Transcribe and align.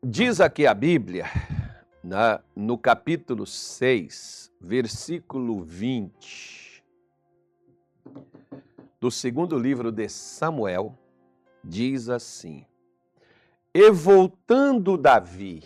Diz 0.00 0.40
aqui 0.40 0.64
a 0.64 0.72
Bíblia, 0.72 1.26
na, 2.04 2.40
no 2.54 2.78
capítulo 2.78 3.44
6, 3.44 4.52
versículo 4.60 5.60
20, 5.60 6.84
do 9.00 9.10
segundo 9.10 9.58
livro 9.58 9.90
de 9.90 10.08
Samuel, 10.08 10.96
diz 11.64 12.08
assim: 12.08 12.64
E 13.74 13.90
voltando 13.90 14.96
Davi 14.96 15.64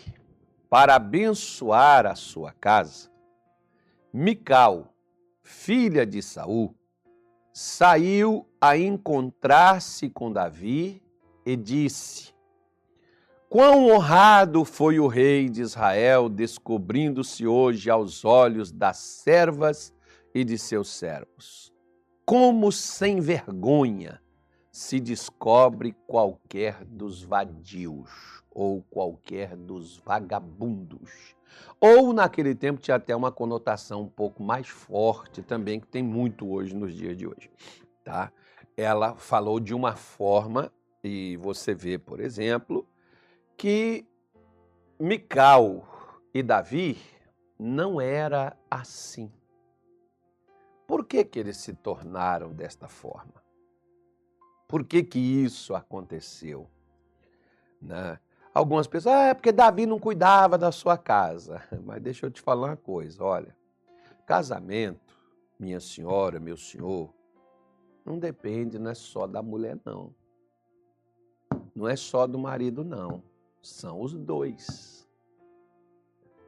para 0.67 0.95
abençoar 0.95 2.07
a 2.07 2.15
sua 2.15 2.51
casa, 2.53 3.11
Mical, 4.11 4.95
filha 5.43 6.07
de 6.07 6.23
Saul, 6.23 6.73
saiu 7.53 8.47
a 8.59 8.75
encontrar-se 8.75 10.09
com 10.09 10.31
Davi 10.31 11.03
e 11.45 11.55
disse: 11.55 12.32
Quão 13.53 13.87
honrado 13.87 14.65
foi 14.65 14.99
o 14.99 15.05
rei 15.05 15.47
de 15.47 15.61
Israel, 15.61 16.27
descobrindo-se 16.27 17.45
hoje 17.45 17.87
aos 17.87 18.25
olhos 18.25 18.71
das 18.71 18.97
servas 18.97 19.93
e 20.33 20.43
de 20.43 20.57
seus 20.57 20.89
servos. 20.89 21.71
Como 22.25 22.71
sem 22.71 23.19
vergonha 23.19 24.19
se 24.71 24.99
descobre 24.99 25.95
qualquer 26.07 26.83
dos 26.83 27.21
vadios 27.21 28.41
ou 28.49 28.81
qualquer 28.89 29.55
dos 29.55 29.99
vagabundos. 29.99 31.35
Ou 31.79 32.11
naquele 32.11 32.55
tempo 32.55 32.81
tinha 32.81 32.95
até 32.95 33.15
uma 33.15 33.31
conotação 33.31 34.01
um 34.01 34.09
pouco 34.09 34.41
mais 34.41 34.67
forte 34.67 35.43
também, 35.43 35.79
que 35.79 35.85
tem 35.85 36.01
muito 36.01 36.49
hoje 36.49 36.75
nos 36.75 36.91
dias 36.91 37.15
de 37.15 37.27
hoje. 37.27 37.51
Tá? 38.03 38.31
Ela 38.75 39.13
falou 39.13 39.59
de 39.59 39.75
uma 39.75 39.95
forma, 39.95 40.73
e 41.03 41.37
você 41.37 41.75
vê, 41.75 41.99
por 41.99 42.19
exemplo, 42.19 42.87
que 43.57 44.05
Mical 44.99 45.85
e 46.33 46.41
Davi 46.41 46.97
não 47.59 47.99
era 47.99 48.57
assim. 48.69 49.31
Por 50.87 51.05
que, 51.05 51.23
que 51.23 51.39
eles 51.39 51.57
se 51.57 51.73
tornaram 51.73 52.53
desta 52.53 52.87
forma? 52.87 53.43
Por 54.67 54.83
que, 54.83 55.03
que 55.03 55.19
isso 55.19 55.75
aconteceu? 55.75 56.67
Né? 57.81 58.19
Algumas 58.53 58.87
pessoas, 58.87 59.15
ah, 59.15 59.27
é 59.27 59.33
porque 59.33 59.51
Davi 59.51 59.85
não 59.85 59.99
cuidava 59.99 60.57
da 60.57 60.71
sua 60.71 60.97
casa. 60.97 61.61
Mas 61.83 62.01
deixa 62.01 62.25
eu 62.25 62.31
te 62.31 62.41
falar 62.41 62.67
uma 62.67 62.77
coisa, 62.77 63.23
olha, 63.23 63.55
casamento, 64.25 65.17
minha 65.59 65.79
senhora, 65.79 66.39
meu 66.39 66.57
senhor, 66.57 67.13
não 68.05 68.19
depende, 68.19 68.77
não 68.77 68.91
é 68.91 68.95
só 68.95 69.25
da 69.25 69.41
mulher, 69.41 69.77
não. 69.85 70.13
Não 71.75 71.87
é 71.87 71.95
só 71.95 72.27
do 72.27 72.37
marido, 72.37 72.83
não. 72.83 73.23
São 73.63 74.01
os 74.01 74.13
dois. 74.13 75.07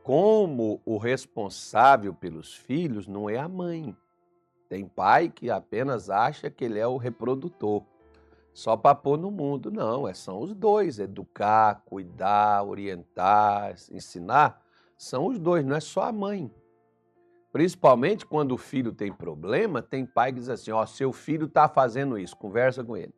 Como 0.03 0.81
o 0.85 0.97
responsável 0.97 2.13
pelos 2.13 2.53
filhos 2.53 3.07
não 3.07 3.29
é 3.29 3.37
a 3.37 3.47
mãe. 3.47 3.95
Tem 4.67 4.85
pai 4.85 5.29
que 5.29 5.49
apenas 5.49 6.09
acha 6.09 6.49
que 6.49 6.65
ele 6.65 6.77
é 6.77 6.85
o 6.85 6.97
reprodutor 6.97 7.83
só 8.53 8.75
para 8.75 8.93
pôr 8.93 9.17
no 9.17 9.31
mundo. 9.31 9.71
Não, 9.71 10.05
é, 10.05 10.13
são 10.13 10.41
os 10.41 10.53
dois: 10.53 10.99
educar, 10.99 11.83
cuidar, 11.85 12.63
orientar, 12.63 13.75
ensinar. 13.89 14.61
São 14.97 15.27
os 15.27 15.39
dois, 15.39 15.65
não 15.65 15.77
é 15.77 15.79
só 15.79 16.03
a 16.03 16.11
mãe. 16.11 16.51
Principalmente 17.53 18.25
quando 18.25 18.51
o 18.51 18.57
filho 18.57 18.91
tem 18.91 19.13
problema, 19.13 19.81
tem 19.81 20.05
pai 20.05 20.33
que 20.33 20.39
diz 20.39 20.49
assim: 20.49 20.71
Ó, 20.71 20.85
seu 20.85 21.13
filho 21.13 21.45
está 21.45 21.69
fazendo 21.69 22.19
isso, 22.19 22.35
conversa 22.35 22.83
com 22.83 22.97
ele. 22.97 23.13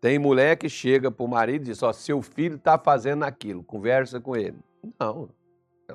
Tem 0.00 0.18
mulher 0.18 0.56
que 0.56 0.68
chega 0.68 1.10
para 1.10 1.24
o 1.24 1.28
marido 1.28 1.62
e 1.62 1.66
diz: 1.66 1.82
Ó, 1.82 1.92
seu 1.92 2.22
filho 2.22 2.56
está 2.56 2.78
fazendo 2.78 3.24
aquilo, 3.24 3.62
conversa 3.62 4.20
com 4.20 4.36
ele. 4.36 4.58
Não, 4.98 5.28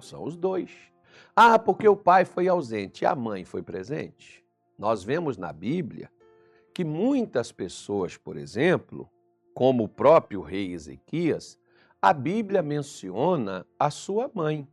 são 0.01 0.23
os 0.23 0.35
dois. 0.35 0.71
Ah, 1.35 1.57
porque 1.57 1.87
o 1.87 1.95
pai 1.95 2.25
foi 2.25 2.47
ausente 2.47 3.03
e 3.03 3.07
a 3.07 3.15
mãe 3.15 3.45
foi 3.45 3.63
presente. 3.63 4.43
Nós 4.77 5.03
vemos 5.03 5.37
na 5.37 5.53
Bíblia 5.53 6.11
que 6.73 6.83
muitas 6.83 7.51
pessoas, 7.51 8.17
por 8.17 8.35
exemplo, 8.35 9.09
como 9.53 9.83
o 9.83 9.89
próprio 9.89 10.41
rei 10.41 10.73
Ezequias, 10.73 11.57
a 12.01 12.11
Bíblia 12.11 12.61
menciona 12.61 13.65
a 13.79 13.89
sua 13.89 14.29
mãe. 14.33 14.67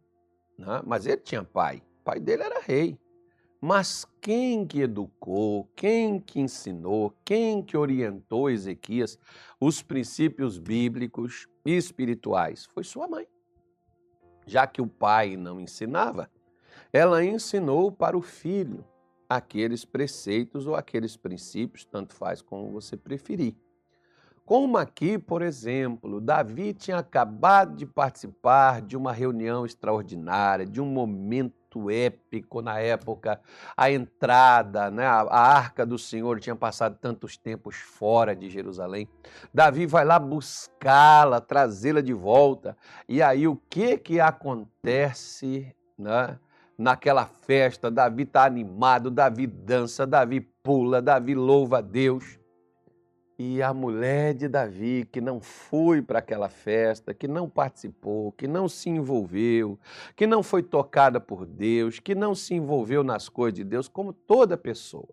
Né? 0.58 0.82
Mas 0.84 1.06
ele 1.06 1.18
tinha 1.18 1.44
pai, 1.44 1.82
o 2.00 2.04
pai 2.04 2.18
dele 2.18 2.42
era 2.42 2.60
rei. 2.60 2.98
Mas 3.60 4.06
quem 4.22 4.66
que 4.66 4.80
educou, 4.80 5.68
quem 5.76 6.18
que 6.18 6.40
ensinou, 6.40 7.14
quem 7.22 7.62
que 7.62 7.76
orientou 7.76 8.48
Ezequias 8.48 9.18
os 9.60 9.82
princípios 9.82 10.58
bíblicos 10.58 11.46
e 11.64 11.76
espirituais? 11.76 12.64
Foi 12.72 12.82
sua 12.82 13.06
mãe. 13.06 13.26
Já 14.46 14.66
que 14.66 14.80
o 14.80 14.86
pai 14.86 15.36
não 15.36 15.60
ensinava, 15.60 16.30
ela 16.90 17.22
ensinou 17.22 17.92
para 17.92 18.16
o 18.16 18.22
filho 18.22 18.82
aqueles 19.28 19.84
preceitos 19.84 20.66
ou 20.66 20.74
aqueles 20.74 21.16
princípios, 21.16 21.84
tanto 21.84 22.14
faz 22.14 22.40
como 22.40 22.72
você 22.72 22.96
preferir. 22.96 23.54
Como 24.50 24.78
aqui, 24.78 25.16
por 25.16 25.42
exemplo, 25.42 26.20
Davi 26.20 26.74
tinha 26.74 26.98
acabado 26.98 27.76
de 27.76 27.86
participar 27.86 28.82
de 28.82 28.96
uma 28.96 29.12
reunião 29.12 29.64
extraordinária, 29.64 30.66
de 30.66 30.80
um 30.80 30.86
momento 30.86 31.88
épico 31.88 32.60
na 32.60 32.80
época, 32.80 33.40
a 33.76 33.92
entrada, 33.92 34.90
né, 34.90 35.06
a 35.06 35.38
arca 35.38 35.86
do 35.86 35.96
Senhor 35.96 36.40
tinha 36.40 36.56
passado 36.56 36.98
tantos 37.00 37.36
tempos 37.36 37.76
fora 37.76 38.34
de 38.34 38.50
Jerusalém. 38.50 39.08
Davi 39.54 39.86
vai 39.86 40.04
lá 40.04 40.18
buscá-la, 40.18 41.40
trazê-la 41.40 42.00
de 42.00 42.12
volta. 42.12 42.76
E 43.08 43.22
aí 43.22 43.46
o 43.46 43.54
que 43.54 43.98
que 43.98 44.18
acontece, 44.18 45.72
né? 45.96 46.36
naquela 46.76 47.24
festa, 47.24 47.88
Davi 47.88 48.24
está 48.24 48.46
animado, 48.46 49.12
Davi 49.12 49.46
dança, 49.46 50.04
Davi 50.04 50.40
pula, 50.40 51.00
Davi 51.00 51.36
louva 51.36 51.78
a 51.78 51.80
Deus. 51.80 52.39
E 53.42 53.62
a 53.62 53.72
mulher 53.72 54.34
de 54.34 54.46
Davi, 54.46 55.08
que 55.10 55.18
não 55.18 55.40
foi 55.40 56.02
para 56.02 56.18
aquela 56.18 56.50
festa, 56.50 57.14
que 57.14 57.26
não 57.26 57.48
participou, 57.48 58.32
que 58.32 58.46
não 58.46 58.68
se 58.68 58.90
envolveu, 58.90 59.78
que 60.14 60.26
não 60.26 60.42
foi 60.42 60.62
tocada 60.62 61.18
por 61.18 61.46
Deus, 61.46 61.98
que 61.98 62.14
não 62.14 62.34
se 62.34 62.52
envolveu 62.52 63.02
nas 63.02 63.30
coisas 63.30 63.54
de 63.54 63.64
Deus, 63.64 63.88
como 63.88 64.12
toda 64.12 64.58
pessoa. 64.58 65.08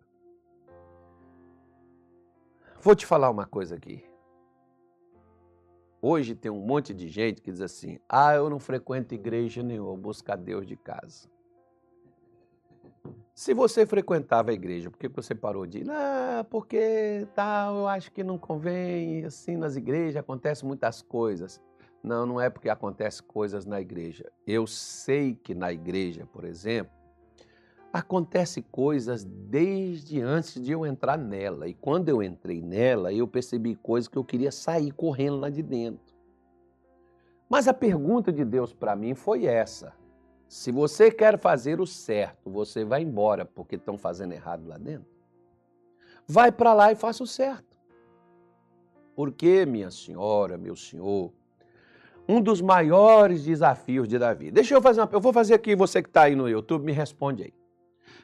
Vou 2.81 2.93
te 2.93 3.05
falar 3.05 3.29
uma 3.29 3.45
coisa 3.45 3.75
aqui. 3.75 4.03
Hoje 6.01 6.35
tem 6.35 6.51
um 6.51 6.59
monte 6.59 6.93
de 6.93 7.07
gente 7.07 7.41
que 7.41 7.49
diz 7.49 7.61
assim: 7.61 7.97
ah, 8.09 8.35
eu 8.35 8.49
não 8.49 8.59
frequento 8.59 9.15
igreja 9.15 9.63
nenhuma, 9.63 9.91
eu 9.91 9.97
busco 9.97 10.29
a 10.29 10.35
Deus 10.35 10.67
de 10.67 10.75
casa. 10.75 11.29
Se 13.33 13.53
você 13.53 13.85
frequentava 13.85 14.51
a 14.51 14.53
igreja, 14.53 14.89
por 14.89 14.97
que 14.97 15.07
você 15.07 15.35
parou 15.35 15.65
de 15.65 15.79
ir? 15.79 15.89
Ah, 15.89 16.45
porque 16.49 17.27
tal, 17.35 17.77
eu 17.77 17.87
acho 17.87 18.11
que 18.11 18.23
não 18.23 18.37
convém, 18.37 19.25
assim, 19.25 19.55
nas 19.55 19.75
igrejas 19.75 20.17
acontecem 20.17 20.67
muitas 20.67 21.01
coisas. 21.01 21.61
Não, 22.03 22.25
não 22.25 22.41
é 22.41 22.49
porque 22.49 22.69
acontecem 22.69 23.25
coisas 23.27 23.65
na 23.65 23.81
igreja. 23.81 24.31
Eu 24.45 24.65
sei 24.65 25.35
que 25.35 25.53
na 25.53 25.71
igreja, 25.71 26.25
por 26.25 26.45
exemplo, 26.45 26.91
acontece 27.91 28.61
coisas 28.61 29.23
desde 29.23 30.21
antes 30.21 30.61
de 30.61 30.71
eu 30.71 30.85
entrar 30.85 31.17
nela. 31.17 31.67
E 31.67 31.73
quando 31.73 32.09
eu 32.09 32.21
entrei 32.21 32.61
nela, 32.61 33.11
eu 33.11 33.27
percebi 33.27 33.75
coisas 33.75 34.07
que 34.07 34.17
eu 34.17 34.23
queria 34.23 34.51
sair 34.51 34.91
correndo 34.91 35.37
lá 35.37 35.49
de 35.49 35.61
dentro. 35.61 36.15
Mas 37.49 37.67
a 37.67 37.73
pergunta 37.73 38.31
de 38.31 38.43
Deus 38.43 38.73
para 38.73 38.95
mim 38.95 39.13
foi 39.13 39.45
essa: 39.45 39.93
se 40.47 40.71
você 40.71 41.11
quer 41.11 41.37
fazer 41.37 41.81
o 41.81 41.85
certo, 41.85 42.49
você 42.49 42.85
vai 42.85 43.01
embora 43.01 43.45
porque 43.45 43.75
estão 43.75 43.97
fazendo 43.97 44.33
errado 44.33 44.67
lá 44.67 44.77
dentro. 44.77 45.07
Vai 46.25 46.51
para 46.51 46.73
lá 46.73 46.91
e 46.91 46.95
faça 46.95 47.23
o 47.23 47.27
certo. 47.27 47.77
Porque, 49.15 49.65
minha 49.65 49.89
senhora, 49.89 50.57
meu 50.57 50.75
senhor, 50.75 51.31
um 52.27 52.41
dos 52.41 52.61
maiores 52.61 53.43
desafios 53.43 54.07
de 54.07 54.19
Davi. 54.19 54.51
Deixa 54.51 54.75
eu 54.75 54.81
fazer 54.81 55.01
uma. 55.01 55.09
Eu 55.11 55.21
vou 55.21 55.33
fazer 55.33 55.53
aqui, 55.53 55.75
você 55.75 56.01
que 56.01 56.09
está 56.09 56.23
aí 56.23 56.35
no 56.35 56.47
YouTube, 56.47 56.83
me 56.83 56.91
responde 56.91 57.43
aí. 57.43 57.53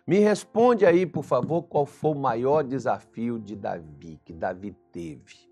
Me 0.05 0.19
responde 0.19 0.85
aí, 0.85 1.05
por 1.05 1.23
favor, 1.23 1.63
qual 1.63 1.85
foi 1.85 2.11
o 2.11 2.15
maior 2.15 2.63
desafio 2.63 3.39
de 3.39 3.55
Davi, 3.55 4.19
que 4.25 4.33
Davi 4.33 4.75
teve. 4.91 5.49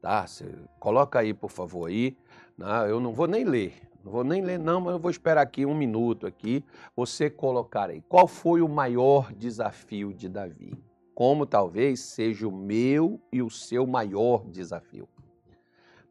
Tá? 0.00 0.26
Você 0.26 0.52
coloca 0.80 1.20
aí, 1.20 1.32
por 1.32 1.50
favor, 1.50 1.88
aí. 1.88 2.16
Não, 2.58 2.66
né? 2.66 2.90
eu 2.90 3.00
não 3.00 3.12
vou 3.12 3.28
nem 3.28 3.44
ler. 3.44 3.74
Não 4.04 4.12
vou 4.12 4.22
nem 4.22 4.42
ler, 4.42 4.58
não, 4.58 4.82
mas 4.82 4.92
eu 4.92 4.98
vou 4.98 5.10
esperar 5.10 5.40
aqui 5.40 5.64
um 5.64 5.74
minuto 5.74 6.26
aqui. 6.26 6.62
Você 6.94 7.30
colocar 7.30 7.88
aí. 7.88 8.02
Qual 8.06 8.28
foi 8.28 8.60
o 8.60 8.68
maior 8.68 9.32
desafio 9.32 10.12
de 10.12 10.28
Davi? 10.28 10.74
Como 11.14 11.46
talvez 11.46 12.00
seja 12.00 12.46
o 12.46 12.52
meu 12.52 13.18
e 13.32 13.40
o 13.40 13.48
seu 13.48 13.86
maior 13.86 14.44
desafio. 14.46 15.08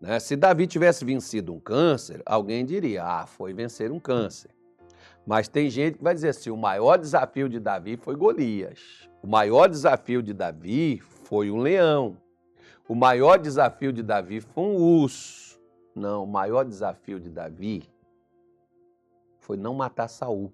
Né? 0.02 0.20
Se 0.20 0.36
Davi 0.36 0.66
tivesse 0.66 1.06
vencido 1.06 1.54
um 1.54 1.60
câncer, 1.60 2.24
alguém 2.26 2.66
diria: 2.66 3.04
ah, 3.04 3.28
foi 3.28 3.54
vencer 3.54 3.92
um 3.92 4.00
câncer. 4.00 4.50
Mas 5.26 5.48
tem 5.48 5.70
gente 5.70 6.00
que 6.00 6.04
vai 6.04 6.16
dizer 6.16 6.30
assim: 6.30 6.50
o 6.50 6.58
maior 6.58 6.98
desafio 6.98 7.48
de 7.48 7.60
Davi 7.60 7.96
foi 7.96 8.16
Golias. 8.16 9.08
O 9.22 9.28
maior 9.28 9.70
desafio 9.70 10.24
de 10.24 10.34
Davi 10.34 11.00
foi 11.00 11.52
um 11.52 11.58
leão. 11.58 12.18
O 12.88 12.96
maior 12.96 13.38
desafio 13.38 13.94
de 13.94 14.02
Davi 14.02 14.42
foi 14.42 14.64
um 14.64 14.76
urso. 14.76 15.43
Não, 15.96 16.24
o 16.24 16.28
maior 16.28 16.64
desafio 16.64 17.20
de 17.20 17.30
Davi 17.30 17.84
foi 19.38 19.58
não 19.58 19.74
matar 19.76 20.08
Saul, 20.08 20.52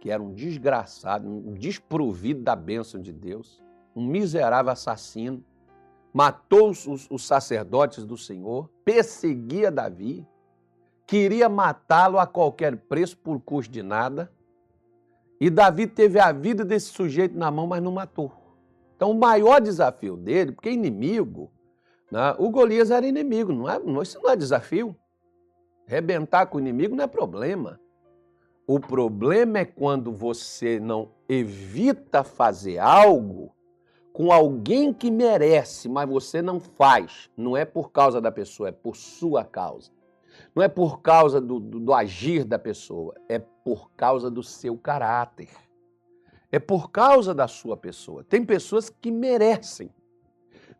que 0.00 0.10
era 0.10 0.22
um 0.22 0.34
desgraçado, 0.34 1.28
um 1.28 1.54
desprovido 1.54 2.42
da 2.42 2.54
bênção 2.54 3.00
de 3.00 3.12
Deus, 3.12 3.62
um 3.96 4.04
miserável 4.06 4.72
assassino, 4.72 5.42
matou 6.12 6.70
os, 6.70 6.86
os 6.86 7.26
sacerdotes 7.26 8.04
do 8.04 8.16
Senhor, 8.16 8.68
perseguia 8.84 9.70
Davi, 9.70 10.26
queria 11.06 11.48
matá-lo 11.48 12.18
a 12.18 12.26
qualquer 12.26 12.76
preço 12.76 13.16
por 13.16 13.40
custo 13.40 13.72
de 13.72 13.82
nada. 13.82 14.30
E 15.40 15.50
Davi 15.50 15.86
teve 15.86 16.18
a 16.18 16.32
vida 16.32 16.64
desse 16.64 16.86
sujeito 16.86 17.36
na 17.36 17.50
mão, 17.50 17.66
mas 17.66 17.82
não 17.82 17.92
matou. 17.92 18.32
Então, 18.96 19.10
o 19.10 19.18
maior 19.18 19.60
desafio 19.60 20.16
dele, 20.16 20.52
porque 20.52 20.70
inimigo, 20.70 21.50
o 22.38 22.50
Golias 22.50 22.90
era 22.90 23.06
inimigo, 23.06 23.52
não 23.52 23.68
é, 23.68 23.80
isso 24.02 24.20
não 24.22 24.30
é 24.30 24.36
desafio. 24.36 24.96
Rebentar 25.86 26.46
com 26.46 26.58
o 26.58 26.60
inimigo 26.60 26.94
não 26.94 27.04
é 27.04 27.06
problema. 27.06 27.80
O 28.66 28.80
problema 28.80 29.58
é 29.58 29.64
quando 29.64 30.12
você 30.12 30.80
não 30.80 31.10
evita 31.28 32.24
fazer 32.24 32.78
algo 32.78 33.54
com 34.12 34.32
alguém 34.32 34.92
que 34.92 35.10
merece, 35.10 35.88
mas 35.88 36.08
você 36.08 36.40
não 36.40 36.60
faz. 36.60 37.28
Não 37.36 37.56
é 37.56 37.64
por 37.64 37.90
causa 37.90 38.20
da 38.20 38.30
pessoa, 38.30 38.68
é 38.68 38.72
por 38.72 38.96
sua 38.96 39.44
causa. 39.44 39.90
Não 40.54 40.62
é 40.62 40.68
por 40.68 41.02
causa 41.02 41.40
do, 41.40 41.58
do, 41.60 41.80
do 41.80 41.92
agir 41.92 42.44
da 42.44 42.58
pessoa, 42.58 43.14
é 43.28 43.38
por 43.38 43.90
causa 43.96 44.30
do 44.30 44.42
seu 44.42 44.78
caráter. 44.78 45.50
É 46.50 46.58
por 46.58 46.90
causa 46.90 47.34
da 47.34 47.48
sua 47.48 47.76
pessoa. 47.76 48.22
Tem 48.22 48.44
pessoas 48.44 48.88
que 48.88 49.10
merecem. 49.10 49.90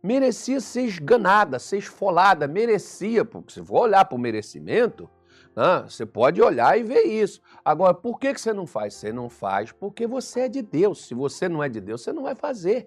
Merecia 0.05 0.61
ser 0.61 0.83
esganada, 0.83 1.59
ser 1.59 1.79
esfolada, 1.79 2.47
merecia, 2.47 3.25
porque 3.25 3.55
se 3.55 3.65
for 3.65 3.85
olhar 3.85 4.05
para 4.05 4.15
o 4.15 4.19
merecimento, 4.19 5.09
ah, 5.57 5.87
você 5.89 6.05
pode 6.05 6.43
olhar 6.43 6.79
e 6.79 6.83
ver 6.83 7.05
isso. 7.05 7.41
Agora, 7.65 7.95
por 7.95 8.19
que, 8.19 8.35
que 8.35 8.39
você 8.39 8.53
não 8.53 8.67
faz? 8.67 8.93
Você 8.93 9.11
não 9.11 9.31
faz 9.31 9.73
porque 9.73 10.07
você 10.07 10.41
é 10.41 10.49
de 10.51 10.61
Deus. 10.61 11.07
Se 11.07 11.15
você 11.15 11.49
não 11.49 11.63
é 11.63 11.71
de 11.71 11.81
Deus, 11.81 12.03
você 12.03 12.13
não 12.13 12.25
vai 12.25 12.35
fazer. 12.35 12.87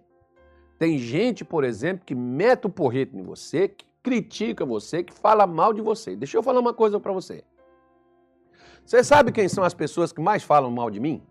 Tem 0.77 0.99
gente, 0.99 1.43
por 1.43 1.63
exemplo, 1.63 2.05
que 2.05 2.13
mete 2.13 2.67
o 2.67 2.69
porrete 2.69 3.17
em 3.17 3.23
você, 3.23 3.67
que 3.67 3.87
critica 4.03 4.63
você, 4.63 5.01
que 5.01 5.11
fala 5.11 5.47
mal 5.47 5.73
de 5.73 5.81
você. 5.81 6.15
Deixa 6.15 6.37
eu 6.37 6.43
falar 6.43 6.59
uma 6.59 6.73
coisa 6.73 6.99
para 6.99 7.11
você. 7.11 7.43
Você 8.85 9.03
sabe 9.03 9.31
quem 9.31 9.49
são 9.49 9.63
as 9.63 9.73
pessoas 9.73 10.11
que 10.11 10.21
mais 10.21 10.43
falam 10.43 10.69
mal 10.69 10.91
de 10.91 10.99
mim? 10.99 11.23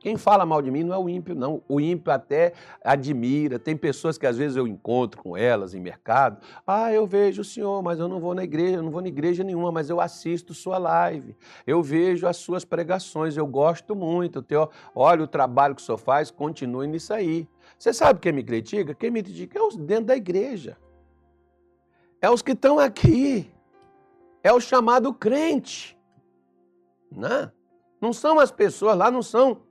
Quem 0.00 0.16
fala 0.16 0.46
mal 0.46 0.62
de 0.62 0.70
mim 0.70 0.84
não 0.84 0.94
é 0.94 0.98
o 0.98 1.08
ímpio, 1.08 1.34
não. 1.34 1.60
O 1.68 1.80
ímpio 1.80 2.12
até 2.12 2.52
admira. 2.84 3.58
Tem 3.58 3.76
pessoas 3.76 4.16
que 4.16 4.26
às 4.26 4.36
vezes 4.36 4.56
eu 4.56 4.66
encontro 4.66 5.20
com 5.20 5.36
elas 5.36 5.74
em 5.74 5.80
mercado. 5.80 6.40
Ah, 6.64 6.92
eu 6.92 7.06
vejo 7.06 7.42
o 7.42 7.44
senhor, 7.44 7.82
mas 7.82 7.98
eu 7.98 8.06
não 8.06 8.20
vou 8.20 8.34
na 8.34 8.44
igreja, 8.44 8.76
eu 8.76 8.82
não 8.82 8.92
vou 8.92 9.02
na 9.02 9.08
igreja 9.08 9.42
nenhuma, 9.42 9.72
mas 9.72 9.90
eu 9.90 10.00
assisto 10.00 10.54
sua 10.54 10.78
live. 10.78 11.36
Eu 11.66 11.82
vejo 11.82 12.28
as 12.28 12.36
suas 12.36 12.64
pregações, 12.64 13.36
eu 13.36 13.46
gosto 13.46 13.96
muito. 13.96 14.40
Teu, 14.40 14.70
olha 14.94 15.24
o 15.24 15.26
trabalho 15.26 15.74
que 15.74 15.82
o 15.82 15.84
senhor 15.84 15.98
faz, 15.98 16.30
continue 16.30 16.86
nisso 16.86 17.12
aí. 17.12 17.48
Você 17.76 17.92
sabe 17.92 18.20
quem 18.20 18.32
me 18.32 18.44
critica? 18.44 18.94
Quem 18.94 19.10
me 19.10 19.22
critica 19.22 19.58
é 19.58 19.62
os 19.62 19.76
dentro 19.76 20.06
da 20.06 20.16
igreja. 20.16 20.76
É 22.20 22.30
os 22.30 22.40
que 22.40 22.52
estão 22.52 22.78
aqui. 22.78 23.50
É 24.44 24.52
o 24.52 24.60
chamado 24.60 25.12
crente. 25.12 25.98
Né? 27.10 27.50
não 28.00 28.12
são 28.12 28.38
as 28.38 28.50
pessoas 28.50 28.96
lá, 28.96 29.10
não 29.10 29.22
são 29.22 29.62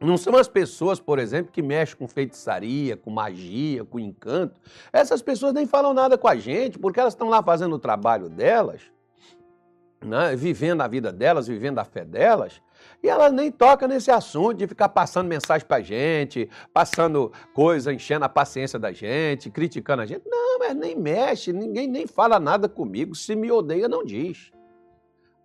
não 0.00 0.16
são 0.16 0.36
as 0.36 0.48
pessoas, 0.48 1.00
por 1.00 1.18
exemplo, 1.18 1.52
que 1.52 1.62
mexem 1.62 1.96
com 1.96 2.08
feitiçaria, 2.08 2.96
com 2.96 3.10
magia, 3.10 3.84
com 3.84 3.98
encanto. 3.98 4.60
Essas 4.92 5.22
pessoas 5.22 5.52
nem 5.52 5.66
falam 5.66 5.94
nada 5.94 6.18
com 6.18 6.28
a 6.28 6.36
gente, 6.36 6.78
porque 6.78 7.00
elas 7.00 7.14
estão 7.14 7.28
lá 7.28 7.42
fazendo 7.42 7.74
o 7.76 7.78
trabalho 7.78 8.28
delas, 8.28 8.82
né? 10.04 10.34
vivendo 10.36 10.82
a 10.82 10.88
vida 10.88 11.12
delas, 11.12 11.46
vivendo 11.46 11.78
a 11.78 11.84
fé 11.84 12.04
delas, 12.04 12.60
e 13.02 13.08
elas 13.08 13.32
nem 13.32 13.50
tocam 13.50 13.88
nesse 13.88 14.10
assunto 14.10 14.54
de 14.54 14.66
ficar 14.66 14.88
passando 14.88 15.28
mensagem 15.28 15.66
para 15.66 15.76
a 15.76 15.82
gente, 15.82 16.48
passando 16.72 17.32
coisa, 17.52 17.92
enchendo 17.92 18.24
a 18.24 18.28
paciência 18.28 18.78
da 18.78 18.92
gente, 18.92 19.50
criticando 19.50 20.02
a 20.02 20.06
gente. 20.06 20.22
Não, 20.26 20.58
mas 20.58 20.74
nem 20.74 20.96
mexe, 20.96 21.52
ninguém 21.52 21.86
nem 21.86 22.06
fala 22.06 22.40
nada 22.40 22.68
comigo. 22.68 23.14
Se 23.14 23.36
me 23.36 23.50
odeia, 23.50 23.88
não 23.88 24.04
diz. 24.04 24.53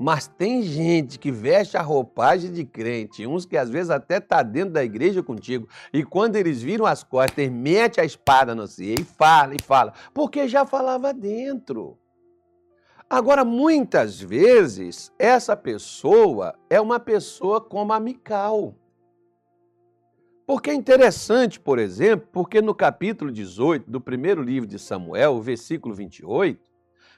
Mas 0.01 0.27
tem 0.27 0.63
gente 0.63 1.19
que 1.19 1.29
veste 1.29 1.75
a 1.75 1.81
roupagem 1.81 2.53
de 2.53 2.63
crente, 2.63 3.27
uns 3.27 3.45
que 3.45 3.57
às 3.57 3.69
vezes 3.69 3.89
até 3.89 4.21
tá 4.21 4.41
dentro 4.41 4.71
da 4.71 4.81
igreja 4.81 5.21
contigo, 5.21 5.67
e 5.91 6.05
quando 6.05 6.37
eles 6.37 6.61
viram 6.61 6.85
as 6.85 7.03
costas, 7.03 7.49
mete 7.49 7.99
a 7.99 8.05
espada 8.05 8.55
no 8.55 8.65
si 8.65 8.95
e 8.97 9.03
fala 9.03 9.53
e 9.53 9.61
fala, 9.61 9.91
porque 10.13 10.47
já 10.47 10.65
falava 10.65 11.13
dentro. 11.13 11.97
Agora, 13.09 13.43
muitas 13.43 14.21
vezes, 14.21 15.11
essa 15.19 15.53
pessoa 15.57 16.55
é 16.69 16.79
uma 16.79 16.99
pessoa 16.99 17.59
como 17.59 17.91
a 17.91 17.99
Mical. 17.99 18.75
Porque 20.45 20.69
é 20.69 20.73
interessante, 20.73 21.59
por 21.59 21.77
exemplo, 21.77 22.25
porque 22.31 22.61
no 22.61 22.73
capítulo 22.73 23.31
18 23.31 23.91
do 23.91 23.99
primeiro 23.99 24.41
livro 24.41 24.65
de 24.65 24.79
Samuel, 24.79 25.41
versículo 25.41 25.93
28, 25.93 26.71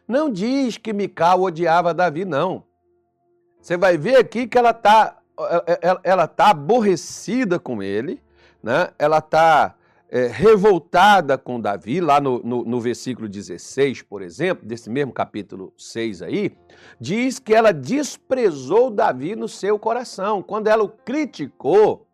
não 0.08 0.32
diz 0.32 0.78
que 0.78 0.92
Mical 0.92 1.42
odiava 1.42 1.94
Davi, 1.94 2.26
não. 2.26 2.71
Você 3.62 3.78
vai 3.78 3.98
ver 3.98 4.18
aqui 4.18 4.48
que 4.48 4.58
ela 4.58 4.72
está 4.72 5.22
ela, 5.82 6.00
ela 6.04 6.28
tá 6.28 6.50
aborrecida 6.50 7.60
com 7.60 7.82
ele, 7.82 8.22
né? 8.62 8.90
ela 9.00 9.18
está 9.20 9.76
é, 10.10 10.28
revoltada 10.28 11.38
com 11.38 11.60
Davi, 11.60 12.02
lá 12.02 12.20
no, 12.20 12.40
no, 12.40 12.64
no, 12.66 12.82
versículo 12.82 13.30
16, 13.30 14.02
por 14.02 14.22
exemplo, 14.22 14.68
desse 14.68 14.90
mesmo 14.90 15.14
capítulo 15.14 15.74
6 15.78 16.22
aí, 16.22 16.52
diz 17.00 17.40
que 17.40 17.54
ela 17.54 17.72
desprezou 17.72 18.92
Davi 18.92 19.36
no 19.36 19.48
seu 19.48 19.80
coração. 19.80 20.44
Quando 20.44 20.68
ela 20.68 20.84
o 20.84 20.90
criticou, 20.90 22.06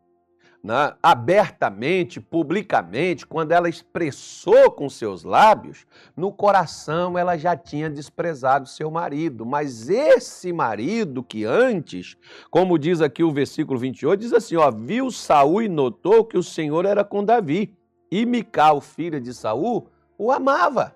né, 0.67 0.93
abertamente, 1.01 2.19
publicamente, 2.19 3.25
quando 3.25 3.53
ela 3.53 3.69
expressou 3.69 4.69
com 4.69 4.89
seus 4.89 5.23
lábios, 5.23 5.85
no 6.13 6.29
coração 6.29 7.17
ela 7.17 7.37
já 7.37 7.55
tinha 7.55 7.89
desprezado 7.89 8.67
seu 8.67 8.91
marido. 8.91 9.45
Mas 9.45 9.89
esse 9.89 10.51
marido 10.51 11.23
que 11.23 11.45
antes, 11.45 12.17
como 12.51 12.77
diz 12.77 12.99
aqui 12.99 13.23
o 13.23 13.31
versículo 13.31 13.79
28, 13.79 14.19
diz 14.19 14.33
assim: 14.33 14.57
ó, 14.57 14.69
viu 14.69 15.09
Saul 15.09 15.61
e 15.61 15.69
notou 15.69 16.25
que 16.25 16.37
o 16.37 16.43
Senhor 16.43 16.85
era 16.85 17.05
com 17.05 17.23
Davi. 17.23 17.73
E 18.11 18.25
Mical, 18.25 18.81
filha 18.81 19.21
de 19.21 19.33
Saul, 19.33 19.87
o 20.17 20.33
amava. 20.33 20.93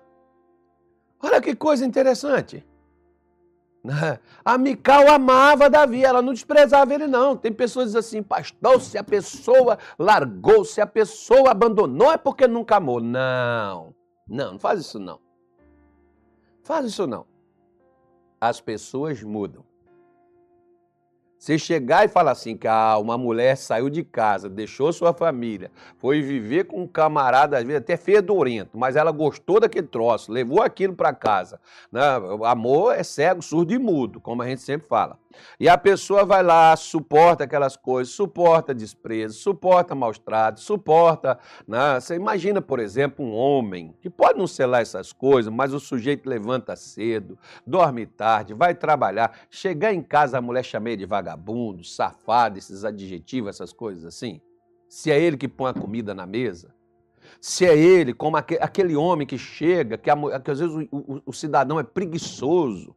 Olha 1.22 1.40
que 1.40 1.56
coisa 1.56 1.86
interessante. 1.86 2.62
A 4.44 4.56
Mical 4.58 5.08
amava 5.08 5.68
Davi, 5.68 6.04
ela 6.04 6.22
não 6.22 6.32
desprezava 6.32 6.94
ele, 6.94 7.06
não. 7.06 7.36
Tem 7.36 7.52
pessoas 7.52 7.86
que 7.86 7.98
dizem 7.98 7.98
assim, 7.98 8.22
pastor, 8.22 8.80
se 8.80 8.96
a 8.96 9.04
pessoa 9.04 9.78
largou, 9.98 10.64
se 10.64 10.80
a 10.80 10.86
pessoa 10.86 11.50
abandonou, 11.50 12.12
é 12.12 12.16
porque 12.16 12.46
nunca 12.46 12.76
amou. 12.76 13.00
Não, 13.00 13.94
não, 14.28 14.52
não 14.52 14.58
faz 14.58 14.80
isso 14.80 14.98
não. 14.98 15.20
Faz 16.62 16.86
isso 16.86 17.06
não. 17.06 17.26
As 18.40 18.60
pessoas 18.60 19.22
mudam. 19.22 19.64
Você 21.42 21.58
chegar 21.58 22.04
e 22.04 22.08
falar 22.08 22.30
assim 22.30 22.56
que 22.56 22.68
ah, 22.68 22.96
uma 22.98 23.18
mulher 23.18 23.56
saiu 23.56 23.90
de 23.90 24.04
casa, 24.04 24.48
deixou 24.48 24.92
sua 24.92 25.12
família, 25.12 25.72
foi 25.98 26.22
viver 26.22 26.66
com 26.66 26.82
um 26.82 26.86
camarada, 26.86 27.58
às 27.58 27.64
vezes 27.64 27.80
até 27.80 27.96
fedorento, 27.96 28.78
mas 28.78 28.94
ela 28.94 29.10
gostou 29.10 29.58
daquele 29.58 29.88
troço, 29.88 30.30
levou 30.30 30.62
aquilo 30.62 30.94
para 30.94 31.12
casa. 31.12 31.60
Né? 31.90 32.00
Amor 32.44 32.94
é 32.94 33.02
cego, 33.02 33.42
surdo 33.42 33.74
e 33.74 33.78
mudo, 33.80 34.20
como 34.20 34.40
a 34.40 34.46
gente 34.46 34.62
sempre 34.62 34.86
fala. 34.86 35.18
E 35.58 35.68
a 35.68 35.76
pessoa 35.76 36.24
vai 36.24 36.42
lá, 36.42 36.74
suporta 36.76 37.44
aquelas 37.44 37.76
coisas, 37.76 38.14
suporta 38.14 38.74
desprezo, 38.74 39.38
suporta 39.38 39.94
maus 39.94 40.18
tratos, 40.18 40.64
suporta. 40.64 41.38
Né? 41.66 42.00
Você 42.00 42.14
imagina, 42.14 42.60
por 42.60 42.78
exemplo, 42.78 43.24
um 43.24 43.32
homem 43.32 43.94
que 44.00 44.10
pode 44.10 44.38
não 44.38 44.46
ser 44.46 44.66
lá 44.66 44.80
essas 44.80 45.12
coisas, 45.12 45.52
mas 45.52 45.72
o 45.72 45.80
sujeito 45.80 46.28
levanta 46.28 46.76
cedo, 46.76 47.38
dorme 47.66 48.06
tarde, 48.06 48.54
vai 48.54 48.74
trabalhar, 48.74 49.32
chegar 49.50 49.92
em 49.92 50.02
casa 50.02 50.38
a 50.38 50.42
mulher 50.42 50.64
chama 50.64 50.96
de 50.96 51.06
vagabundo, 51.06 51.84
safado, 51.84 52.58
esses 52.58 52.84
adjetivos, 52.84 53.50
essas 53.50 53.72
coisas 53.72 54.04
assim. 54.04 54.40
Se 54.88 55.10
é 55.10 55.20
ele 55.20 55.36
que 55.36 55.48
põe 55.48 55.70
a 55.70 55.74
comida 55.74 56.14
na 56.14 56.26
mesa, 56.26 56.74
se 57.40 57.64
é 57.64 57.76
ele, 57.76 58.12
como 58.12 58.36
aquele 58.36 58.94
homem 58.94 59.26
que 59.26 59.38
chega, 59.38 59.96
que, 59.96 60.10
que 60.44 60.50
às 60.50 60.60
vezes 60.60 60.74
o, 60.74 60.96
o, 60.96 61.22
o 61.26 61.32
cidadão 61.32 61.78
é 61.78 61.82
preguiçoso, 61.82 62.94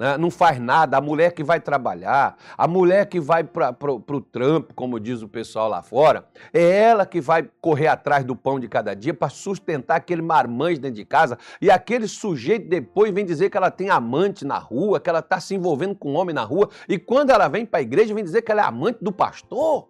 né? 0.00 0.16
não 0.16 0.30
faz 0.30 0.58
nada, 0.58 0.96
a 0.96 1.00
mulher 1.00 1.34
que 1.34 1.44
vai 1.44 1.60
trabalhar, 1.60 2.34
a 2.56 2.66
mulher 2.66 3.04
que 3.04 3.20
vai 3.20 3.44
para 3.44 3.76
o 3.92 4.20
trampo, 4.22 4.72
como 4.72 4.98
diz 4.98 5.20
o 5.20 5.28
pessoal 5.28 5.68
lá 5.68 5.82
fora, 5.82 6.24
é 6.54 6.84
ela 6.84 7.04
que 7.04 7.20
vai 7.20 7.46
correr 7.60 7.88
atrás 7.88 8.24
do 8.24 8.34
pão 8.34 8.58
de 8.58 8.66
cada 8.66 8.94
dia 8.94 9.12
para 9.12 9.28
sustentar 9.28 9.96
aquele 9.96 10.22
marmanjo 10.22 10.80
dentro 10.80 10.96
de 10.96 11.04
casa 11.04 11.36
e 11.60 11.70
aquele 11.70 12.08
sujeito 12.08 12.66
depois 12.66 13.12
vem 13.12 13.26
dizer 13.26 13.50
que 13.50 13.58
ela 13.58 13.70
tem 13.70 13.90
amante 13.90 14.42
na 14.42 14.56
rua, 14.56 14.98
que 14.98 15.10
ela 15.10 15.18
está 15.18 15.38
se 15.38 15.54
envolvendo 15.54 15.94
com 15.94 16.12
um 16.12 16.16
homem 16.16 16.34
na 16.34 16.44
rua 16.44 16.70
e 16.88 16.98
quando 16.98 17.28
ela 17.28 17.46
vem 17.46 17.66
para 17.66 17.80
a 17.80 17.82
igreja 17.82 18.14
vem 18.14 18.24
dizer 18.24 18.40
que 18.40 18.50
ela 18.50 18.62
é 18.62 18.64
amante 18.64 19.04
do 19.04 19.12
pastor. 19.12 19.86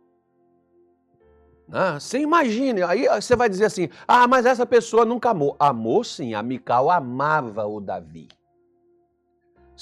Ah, 1.73 2.01
você 2.01 2.19
imagine, 2.19 2.83
aí 2.83 3.07
você 3.07 3.37
vai 3.37 3.49
dizer 3.49 3.67
assim: 3.67 3.89
ah, 4.09 4.27
mas 4.27 4.45
essa 4.45 4.67
pessoa 4.67 5.05
nunca 5.05 5.31
amou. 5.31 5.55
Amou 5.57 6.03
sim, 6.03 6.35
a 6.35 6.43
Mical 6.43 6.91
amava 6.91 7.65
o 7.65 7.81
Davi. 7.81 8.27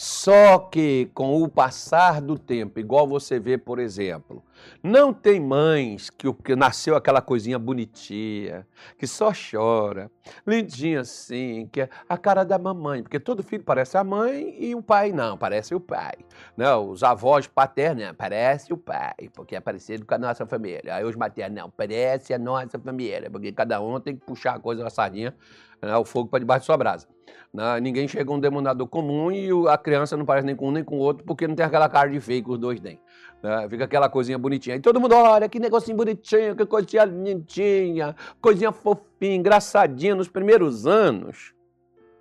Só 0.00 0.60
que 0.60 1.10
com 1.12 1.42
o 1.42 1.48
passar 1.48 2.20
do 2.20 2.38
tempo, 2.38 2.78
igual 2.78 3.04
você 3.04 3.40
vê, 3.40 3.58
por 3.58 3.80
exemplo, 3.80 4.44
não 4.80 5.12
tem 5.12 5.40
mães 5.40 6.08
que, 6.08 6.32
que 6.34 6.54
nasceu 6.54 6.94
aquela 6.94 7.20
coisinha 7.20 7.58
bonitinha, 7.58 8.64
que 8.96 9.08
só 9.08 9.32
chora, 9.32 10.08
lindinha 10.46 11.00
assim, 11.00 11.68
que 11.72 11.80
é 11.80 11.88
a 12.08 12.16
cara 12.16 12.44
da 12.44 12.56
mamãe, 12.60 13.02
porque 13.02 13.18
todo 13.18 13.42
filho 13.42 13.64
parece 13.64 13.98
a 13.98 14.04
mãe 14.04 14.54
e 14.60 14.72
o 14.72 14.80
pai 14.80 15.10
não, 15.10 15.36
parece 15.36 15.74
o 15.74 15.80
pai. 15.80 16.14
Não, 16.56 16.90
os 16.90 17.02
avós 17.02 17.48
paternos, 17.48 18.04
não, 18.06 18.14
parece 18.14 18.72
o 18.72 18.76
pai, 18.76 19.28
porque 19.34 19.56
é 19.56 19.60
parecido 19.60 20.06
com 20.06 20.14
a 20.14 20.18
nossa 20.18 20.46
família. 20.46 20.94
Aí 20.94 21.04
os 21.04 21.16
maternos, 21.16 21.60
não, 21.60 21.70
parece 21.70 22.32
a 22.32 22.38
nossa 22.38 22.78
família, 22.78 23.28
porque 23.28 23.50
cada 23.50 23.80
um 23.80 23.98
tem 23.98 24.14
que 24.14 24.24
puxar 24.24 24.54
a 24.54 24.60
coisa 24.60 24.84
da 24.84 24.90
sardinha, 24.90 25.34
né, 25.82 25.96
o 25.96 26.04
fogo 26.04 26.28
para 26.28 26.38
debaixo 26.38 26.62
da 26.62 26.66
sua 26.66 26.76
brasa. 26.76 27.06
Né? 27.52 27.80
Ninguém 27.80 28.06
chega 28.06 28.30
um 28.32 28.38
denominador 28.38 28.86
comum 28.86 29.30
e 29.32 29.50
a 29.68 29.78
criança 29.78 30.16
não 30.16 30.24
parece 30.24 30.46
nem 30.46 30.54
com 30.54 30.68
um 30.68 30.72
nem 30.72 30.84
com 30.84 30.96
o 30.96 31.00
outro, 31.00 31.24
porque 31.24 31.46
não 31.46 31.54
tem 31.54 31.64
aquela 31.64 31.88
cara 31.88 32.08
de 32.10 32.20
feio 32.20 32.44
que 32.44 32.50
os 32.50 32.58
dois 32.58 32.80
têm. 32.80 33.00
Né? 33.42 33.68
Fica 33.68 33.84
aquela 33.84 34.08
coisinha 34.08 34.38
bonitinha. 34.38 34.76
E 34.76 34.80
todo 34.80 35.00
mundo, 35.00 35.14
olha, 35.14 35.48
que 35.48 35.58
negocinho 35.58 35.96
bonitinho, 35.96 36.54
que 36.56 36.66
coisinha 36.66 37.04
lindinha, 37.04 38.14
coisinha 38.40 38.72
fofinha, 38.72 39.36
engraçadinha 39.36 40.14
nos 40.14 40.28
primeiros 40.28 40.86
anos. 40.86 41.54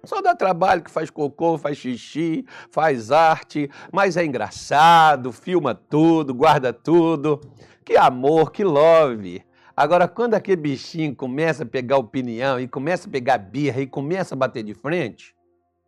Só 0.03 0.21
dá 0.21 0.33
trabalho 0.33 0.83
que 0.83 0.91
faz 0.91 1.09
cocô, 1.09 1.57
faz 1.57 1.77
xixi, 1.77 2.45
faz 2.71 3.11
arte, 3.11 3.69
mas 3.91 4.15
é 4.15 4.23
engraçado, 4.23 5.33
filma 5.33 5.75
tudo, 5.75 6.33
guarda 6.33 6.71
tudo. 6.71 7.41
Que 7.83 7.97
amor, 7.97 8.51
que 8.51 8.63
love. 8.63 9.43
Agora, 9.77 10.07
quando 10.07 10.33
aquele 10.33 10.59
bichinho 10.59 11.15
começa 11.15 11.61
a 11.61 11.65
pegar 11.65 11.97
opinião 11.97 12.59
e 12.59 12.67
começa 12.67 13.07
a 13.07 13.11
pegar 13.11 13.37
birra 13.37 13.79
e 13.79 13.85
começa 13.85 14.33
a 14.33 14.37
bater 14.37 14.63
de 14.63 14.73
frente, 14.73 15.35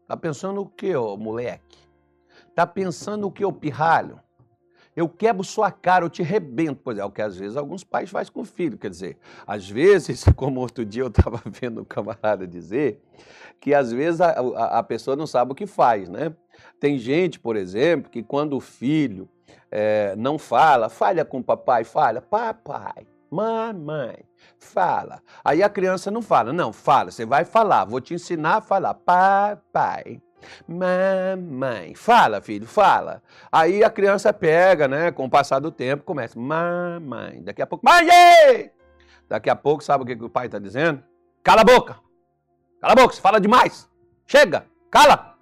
tá 0.07 0.15
pensando 0.15 0.61
o 0.61 0.67
quê, 0.67 0.95
ô 0.95 1.17
moleque? 1.17 1.79
Tá 2.53 2.67
pensando 2.67 3.25
o 3.25 3.31
quê, 3.31 3.43
ô 3.43 3.51
pirralho? 3.51 4.19
Eu 4.95 5.09
quebro 5.09 5.43
sua 5.43 5.71
cara, 5.71 6.05
eu 6.05 6.09
te 6.09 6.21
rebento. 6.21 6.81
Pois 6.83 6.99
é, 6.99 7.03
o 7.03 7.09
que 7.09 7.19
às 7.19 7.35
vezes 7.35 7.57
alguns 7.57 7.83
pais 7.83 8.11
fazem 8.11 8.31
com 8.31 8.41
o 8.41 8.45
filho. 8.45 8.77
Quer 8.77 8.91
dizer, 8.91 9.17
às 9.47 9.67
vezes, 9.67 10.23
como 10.37 10.59
outro 10.59 10.85
dia 10.85 11.01
eu 11.01 11.07
estava 11.07 11.41
vendo 11.49 11.81
um 11.81 11.85
camarada 11.85 12.45
dizer, 12.45 13.01
que 13.59 13.73
às 13.73 13.91
vezes 13.91 14.21
a, 14.21 14.29
a, 14.29 14.79
a, 14.79 14.83
pessoa 14.83 15.15
não 15.15 15.25
sabe 15.25 15.53
o 15.53 15.55
que 15.55 15.65
faz, 15.65 16.07
né? 16.09 16.31
Tem 16.79 16.99
gente, 16.99 17.39
por 17.39 17.55
exemplo, 17.55 18.11
que 18.11 18.21
quando 18.21 18.55
o 18.55 18.59
filho 18.59 19.27
é, 19.71 20.15
não 20.15 20.37
fala, 20.37 20.89
falha 20.89 21.25
com 21.25 21.39
o 21.39 21.43
papai, 21.43 21.83
falha, 21.83 22.21
papai, 22.21 23.07
Mamãe, 23.31 24.25
fala. 24.57 25.21
Aí 25.43 25.61
a 25.61 25.69
criança 25.69 26.09
não 26.09 26.21
fala. 26.21 26.51
Não, 26.51 26.73
fala. 26.73 27.11
Você 27.11 27.25
vai 27.25 27.45
falar. 27.45 27.85
Vou 27.85 28.01
te 28.01 28.13
ensinar 28.13 28.57
a 28.57 28.61
falar. 28.61 28.93
Papai. 28.95 30.21
Mamãe. 30.67 31.93
Fala, 31.95 32.41
filho, 32.41 32.65
fala. 32.65 33.21
Aí 33.51 33.83
a 33.83 33.89
criança 33.89 34.33
pega, 34.33 34.87
né? 34.87 35.11
Com 35.11 35.25
o 35.25 35.29
passar 35.29 35.59
do 35.59 35.71
tempo, 35.71 36.03
começa. 36.03 36.39
Mamãe. 36.39 37.43
Daqui 37.43 37.61
a 37.61 37.67
pouco. 37.67 37.85
Mãe! 37.85 38.71
Daqui 39.29 39.49
a 39.49 39.55
pouco, 39.55 39.83
sabe 39.83 40.03
o 40.03 40.07
que, 40.07 40.15
que 40.15 40.23
o 40.23 40.29
pai 40.29 40.47
está 40.47 40.57
dizendo? 40.57 41.03
Cala 41.43 41.61
a 41.61 41.63
boca! 41.63 41.99
Cala 42.81 42.93
a 42.93 42.95
boca, 42.95 43.13
você 43.13 43.21
fala 43.21 43.39
demais! 43.39 43.87
Chega! 44.25 44.65
Cala! 44.89 45.37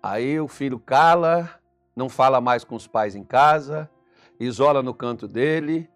Aí 0.00 0.38
o 0.38 0.46
filho 0.46 0.78
cala, 0.78 1.50
não 1.96 2.08
fala 2.08 2.40
mais 2.40 2.62
com 2.62 2.76
os 2.76 2.86
pais 2.86 3.16
em 3.16 3.24
casa, 3.24 3.90
isola 4.38 4.82
no 4.82 4.94
canto 4.94 5.26
dele 5.26 5.90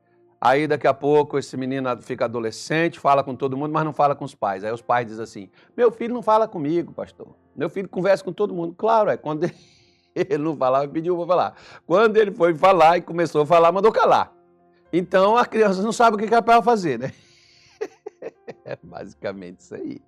Aí 0.45 0.67
daqui 0.67 0.87
a 0.87 0.93
pouco 0.93 1.39
esse 1.39 1.57
menino 1.57 1.89
fica 2.03 2.27
adolescente, 2.27 3.01
fala 3.01 3.25
com 3.25 3.35
todo 3.35 3.57
mundo, 3.57 3.73
mas 3.73 3.83
não 3.83 3.95
fala 3.95 4.15
com 4.15 4.27
os 4.27 4.35
pais. 4.35 4.63
Aí 4.63 4.71
os 4.71 4.83
pais 4.83 5.07
dizem 5.07 5.25
assim: 5.25 5.51
Meu 5.75 5.91
filho 5.91 6.13
não 6.13 6.21
fala 6.21 6.47
comigo, 6.47 6.93
pastor. 6.93 7.29
Meu 7.57 7.71
filho 7.71 7.89
conversa 7.89 8.23
com 8.23 8.31
todo 8.31 8.53
mundo. 8.53 8.75
Claro, 8.77 9.09
é 9.09 9.17
quando 9.17 9.51
ele 10.15 10.37
não 10.37 10.55
falava, 10.55 10.87
pediu 10.87 11.17
para 11.17 11.27
falar. 11.27 11.57
Quando 11.87 12.19
ele 12.19 12.31
foi 12.31 12.55
falar 12.55 12.99
e 12.99 13.01
começou 13.01 13.41
a 13.41 13.47
falar, 13.47 13.73
mandou 13.73 13.91
calar. 13.91 14.35
Então 14.93 15.35
a 15.35 15.47
criança 15.47 15.81
não 15.81 15.93
sabe 15.93 16.17
o 16.17 16.19
que 16.19 16.35
é 16.35 16.43
para 16.43 16.61
fazer, 16.61 16.99
né? 16.99 17.11
É 18.67 18.79
basicamente 18.83 19.61
isso 19.61 19.75
aí. 19.75 20.01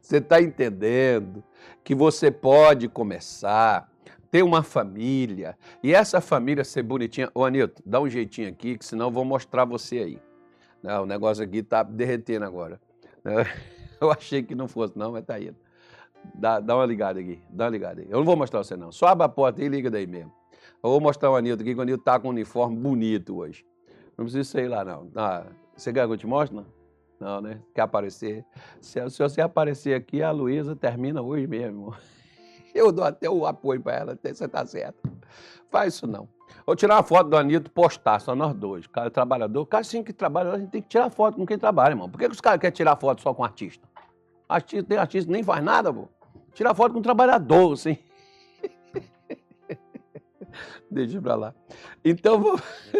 Você 0.00 0.18
está 0.18 0.40
entendendo 0.40 1.42
que 1.82 1.94
você 1.94 2.30
pode 2.30 2.88
começar 2.88 3.88
ter 4.30 4.42
uma 4.42 4.62
família 4.62 5.56
e 5.82 5.94
essa 5.94 6.20
família 6.20 6.64
ser 6.64 6.82
bonitinha. 6.82 7.30
Ô, 7.34 7.44
Anilton, 7.44 7.82
dá 7.84 8.00
um 8.00 8.08
jeitinho 8.08 8.48
aqui, 8.48 8.76
que 8.76 8.84
senão 8.84 9.06
eu 9.06 9.10
vou 9.10 9.24
mostrar 9.24 9.64
você 9.64 9.98
aí. 9.98 10.22
Não, 10.82 11.02
o 11.02 11.06
negócio 11.06 11.42
aqui 11.42 11.62
tá 11.62 11.82
derretendo 11.82 12.44
agora. 12.44 12.80
Eu 14.00 14.12
achei 14.12 14.44
que 14.44 14.54
não 14.54 14.68
fosse, 14.68 14.96
não, 14.96 15.10
mas 15.10 15.24
tá 15.24 15.40
indo. 15.40 15.56
Dá, 16.34 16.60
dá 16.60 16.76
uma 16.76 16.86
ligada 16.86 17.18
aqui, 17.18 17.42
dá 17.50 17.64
uma 17.64 17.70
ligada 17.70 18.00
aí. 18.00 18.06
Eu 18.08 18.18
não 18.18 18.24
vou 18.24 18.36
mostrar 18.36 18.62
você, 18.62 18.76
não. 18.76 18.92
Só 18.92 19.06
abre 19.06 19.24
a 19.24 19.28
porta 19.28 19.62
e 19.62 19.68
liga 19.68 19.90
daí 19.90 20.06
mesmo. 20.06 20.32
Eu 20.82 20.90
vou 20.90 21.00
mostrar 21.00 21.30
o 21.30 21.34
Anilton 21.34 21.62
aqui, 21.62 21.74
que 21.74 21.78
o 21.80 21.82
Anilton 21.82 22.02
tá 22.04 22.20
com 22.20 22.28
um 22.28 22.30
uniforme 22.30 22.76
bonito 22.76 23.36
hoje. 23.36 23.66
Não 24.16 24.24
precisa 24.24 24.44
sair 24.44 24.68
lá, 24.68 24.84
não. 24.84 25.10
Ah, 25.16 25.46
você 25.76 25.92
quer 25.92 26.06
que 26.06 26.12
eu 26.12 26.16
te 26.16 26.26
mostre, 26.26 26.56
não? 26.56 26.66
Não, 27.18 27.40
né? 27.40 27.60
Quer 27.74 27.82
aparecer? 27.82 28.44
Se, 28.80 29.10
se 29.10 29.18
você 29.20 29.40
aparecer 29.40 29.94
aqui, 29.94 30.22
a 30.22 30.30
Luísa 30.30 30.76
termina 30.76 31.20
hoje 31.20 31.46
mesmo. 31.46 31.94
Eu 32.74 32.92
dou 32.92 33.04
até 33.04 33.28
o 33.28 33.46
apoio 33.46 33.80
para 33.80 33.96
ela, 33.96 34.18
você 34.22 34.44
está 34.44 34.64
certo. 34.66 35.10
Faz 35.70 35.94
isso 35.94 36.06
não. 36.06 36.28
Vou 36.64 36.76
tirar 36.76 36.96
uma 36.96 37.02
foto 37.02 37.30
do 37.30 37.36
Anitta 37.36 37.70
postar, 37.70 38.20
só 38.20 38.34
nós 38.34 38.54
dois. 38.54 38.86
Cara 38.86 39.10
trabalhador. 39.10 39.66
Cara 39.66 39.84
sim 39.84 40.02
que 40.02 40.12
trabalha, 40.12 40.52
a 40.52 40.58
gente 40.58 40.70
tem 40.70 40.82
que 40.82 40.88
tirar 40.88 41.10
foto 41.10 41.36
com 41.36 41.46
quem 41.46 41.58
trabalha, 41.58 41.92
irmão. 41.92 42.08
Por 42.08 42.18
que, 42.18 42.26
que 42.26 42.32
os 42.32 42.40
caras 42.40 42.60
querem 42.60 42.74
tirar 42.74 42.96
foto 42.96 43.22
só 43.22 43.32
com 43.32 43.44
artista? 43.44 43.86
Artista 44.48 44.84
tem 44.84 44.98
artista 44.98 45.30
nem 45.30 45.42
faz 45.42 45.62
nada, 45.62 45.92
pô. 45.92 46.08
Tirar 46.54 46.74
foto 46.74 46.92
com 46.92 46.98
um 46.98 47.02
trabalhador, 47.02 47.72
assim. 47.72 47.98
Deixa 50.90 51.20
pra 51.20 51.34
lá. 51.34 51.54
Então, 52.04 52.40
vou... 52.40 52.58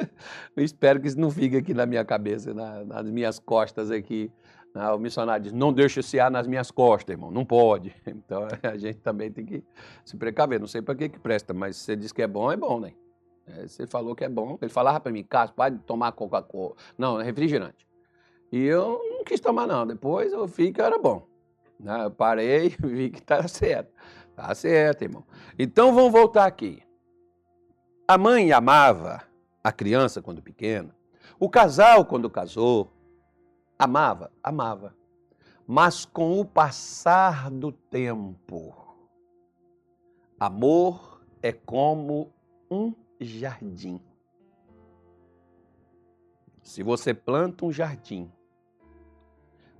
espero 0.56 1.00
que 1.00 1.08
isso 1.08 1.18
não 1.18 1.30
fique 1.30 1.56
aqui 1.56 1.72
na 1.72 1.86
minha 1.86 2.04
cabeça, 2.04 2.52
na, 2.52 2.84
nas 2.84 3.10
minhas 3.10 3.38
costas 3.38 3.90
aqui. 3.90 4.30
Ah, 4.74 4.94
o 4.94 4.98
missionário 4.98 5.44
diz: 5.44 5.52
não 5.52 5.72
deixa 5.72 6.00
esse 6.00 6.20
ar 6.20 6.30
nas 6.30 6.46
minhas 6.46 6.70
costas, 6.70 7.14
irmão, 7.14 7.30
não 7.30 7.44
pode. 7.44 7.94
Então 8.06 8.46
a 8.62 8.76
gente 8.76 8.98
também 8.98 9.30
tem 9.30 9.44
que 9.44 9.64
se 10.04 10.16
precaver. 10.16 10.60
Não 10.60 10.66
sei 10.66 10.82
para 10.82 10.94
que, 10.94 11.08
que 11.08 11.18
presta, 11.18 11.52
mas 11.54 11.76
se 11.76 11.84
você 11.84 11.96
diz 11.96 12.12
que 12.12 12.22
é 12.22 12.26
bom, 12.26 12.52
é 12.52 12.56
bom, 12.56 12.80
né? 12.80 12.92
É, 13.46 13.66
você 13.66 13.86
falou 13.86 14.14
que 14.14 14.24
é 14.24 14.28
bom. 14.28 14.58
Ele 14.60 14.70
falava 14.70 15.00
para 15.00 15.12
mim: 15.12 15.24
Cássio, 15.24 15.54
pode 15.54 15.78
tomar 15.78 16.12
Coca-Cola. 16.12 16.74
Não, 16.96 17.20
é 17.20 17.24
refrigerante. 17.24 17.86
E 18.52 18.64
eu 18.64 19.00
não 19.10 19.24
quis 19.24 19.40
tomar, 19.40 19.66
não. 19.66 19.86
Depois 19.86 20.32
eu 20.32 20.46
vi 20.46 20.72
que 20.72 20.80
era 20.80 20.98
bom. 20.98 21.26
Né? 21.78 22.04
Eu 22.04 22.10
parei 22.10 22.74
e 22.82 22.86
vi 22.86 23.10
que 23.10 23.22
tá 23.22 23.46
certo. 23.48 23.92
Tá 24.34 24.54
certo, 24.54 25.02
irmão. 25.02 25.24
Então 25.58 25.94
vamos 25.94 26.12
voltar 26.12 26.46
aqui. 26.46 26.82
A 28.06 28.16
mãe 28.16 28.52
amava 28.52 29.22
a 29.62 29.72
criança 29.72 30.22
quando 30.22 30.42
pequena. 30.42 30.94
O 31.38 31.48
casal, 31.48 32.04
quando 32.04 32.30
casou, 32.30 32.90
Amava, 33.78 34.32
amava. 34.42 34.96
Mas 35.64 36.04
com 36.04 36.40
o 36.40 36.44
passar 36.44 37.48
do 37.48 37.70
tempo, 37.70 38.74
amor 40.40 41.22
é 41.40 41.52
como 41.52 42.32
um 42.68 42.92
jardim. 43.20 44.00
Se 46.62 46.82
você 46.82 47.14
planta 47.14 47.64
um 47.64 47.72
jardim, 47.72 48.32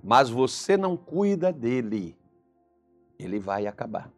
mas 0.01 0.29
você 0.29 0.77
não 0.77 0.95
cuida 0.95 1.51
dele, 1.51 2.17
ele 3.17 3.37
vai 3.37 3.67
acabar. 3.67 4.09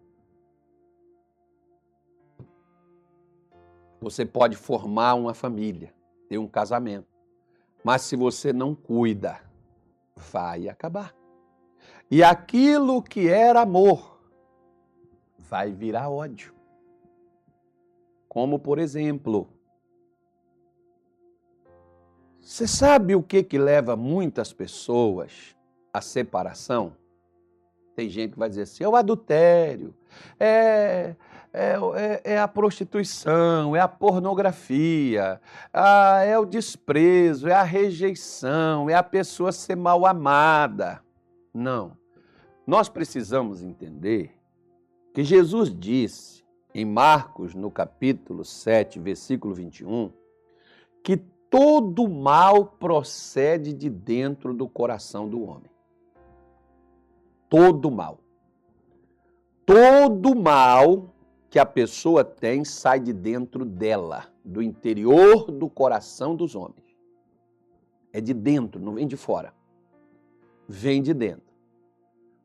Você 3.99 4.25
pode 4.25 4.55
formar 4.55 5.15
uma 5.15 5.33
família, 5.33 5.91
ter 6.29 6.37
um 6.37 6.47
casamento, 6.47 7.07
mas 7.83 8.03
se 8.03 8.15
você 8.15 8.53
não 8.53 8.75
cuida, 8.75 9.50
vai 10.15 10.67
acabar. 10.69 11.15
E 12.09 12.23
aquilo 12.23 13.01
que 13.01 13.27
era 13.29 13.61
amor 13.61 14.19
vai 15.37 15.71
virar 15.71 16.09
ódio. 16.09 16.53
Como, 18.27 18.59
por 18.59 18.79
exemplo, 18.79 19.47
você 22.39 22.67
sabe 22.67 23.15
o 23.15 23.21
que, 23.21 23.43
que 23.43 23.57
leva 23.57 23.95
muitas 23.95 24.51
pessoas 24.51 25.55
à 25.93 26.01
separação? 26.01 26.95
Tem 27.95 28.09
gente 28.09 28.33
que 28.33 28.39
vai 28.39 28.49
dizer 28.49 28.63
assim: 28.63 28.83
é 28.83 28.89
o 28.89 28.95
adultério, 28.95 29.93
é, 30.39 31.15
é, 31.53 31.75
é, 31.95 32.21
é, 32.33 32.39
a 32.39 32.47
prostituição, 32.47 33.75
é 33.75 33.79
a 33.79 33.87
pornografia, 33.87 35.41
ah, 35.73 36.21
é 36.23 36.37
o 36.37 36.45
desprezo, 36.45 37.49
é 37.49 37.53
a 37.53 37.63
rejeição, 37.63 38.89
é 38.89 38.93
a 38.93 39.03
pessoa 39.03 39.51
ser 39.51 39.75
mal 39.75 40.05
amada. 40.05 41.01
Não. 41.53 41.97
Nós 42.65 42.87
precisamos 42.87 43.61
entender 43.61 44.33
que 45.13 45.23
Jesus 45.23 45.73
disse 45.77 46.41
em 46.73 46.85
Marcos, 46.85 47.53
no 47.53 47.69
capítulo 47.69 48.45
7, 48.45 48.97
versículo 48.97 49.53
21, 49.53 50.09
que 51.03 51.17
todo 51.17 52.07
mal 52.07 52.65
procede 52.65 53.73
de 53.73 53.89
dentro 53.89 54.53
do 54.53 54.69
coração 54.69 55.27
do 55.27 55.41
homem. 55.41 55.69
Todo 57.49 57.91
mal. 57.91 58.19
Todo 59.65 60.33
mal 60.33 61.13
que 61.51 61.59
a 61.59 61.65
pessoa 61.65 62.23
tem 62.23 62.63
sai 62.63 62.97
de 63.01 63.11
dentro 63.11 63.65
dela, 63.65 64.27
do 64.43 64.61
interior 64.61 65.51
do 65.51 65.69
coração 65.69 66.33
dos 66.33 66.55
homens. 66.55 66.95
É 68.13 68.21
de 68.21 68.33
dentro, 68.33 68.79
não 68.79 68.93
vem 68.93 69.05
de 69.05 69.17
fora. 69.17 69.53
Vem 70.65 71.01
de 71.01 71.13
dentro. 71.13 71.51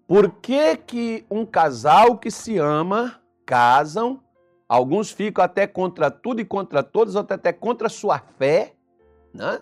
Por 0.08 0.32
que, 0.32 0.76
que 0.76 1.24
um 1.30 1.46
casal 1.46 2.18
que 2.18 2.32
se 2.32 2.58
ama, 2.58 3.22
casam, 3.44 4.20
alguns 4.68 5.12
ficam 5.12 5.44
até 5.44 5.68
contra 5.68 6.10
tudo 6.10 6.40
e 6.40 6.44
contra 6.44 6.82
todos, 6.82 7.14
outros 7.14 7.38
até 7.38 7.52
contra 7.52 7.88
sua 7.88 8.18
fé, 8.18 8.74
né? 9.32 9.60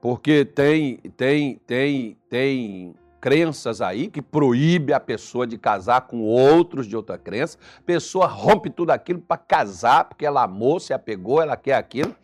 Porque 0.00 0.46
tem, 0.46 0.96
tem, 1.18 1.56
tem, 1.66 2.16
tem 2.30 2.94
crenças 3.20 3.80
aí 3.80 4.08
que 4.08 4.22
proíbe 4.22 4.92
a 4.92 5.00
pessoa 5.00 5.46
de 5.46 5.58
casar 5.58 6.02
com 6.02 6.22
outros 6.22 6.86
de 6.86 6.96
outra 6.96 7.18
crença. 7.18 7.58
A 7.78 7.82
pessoa 7.82 8.26
rompe 8.26 8.70
tudo 8.70 8.90
aquilo 8.90 9.20
para 9.20 9.36
casar, 9.36 10.04
porque 10.04 10.24
ela 10.24 10.44
amou, 10.44 10.80
se 10.80 10.92
apegou, 10.92 11.42
ela 11.42 11.56
quer 11.56 11.74
aquilo. 11.74 12.14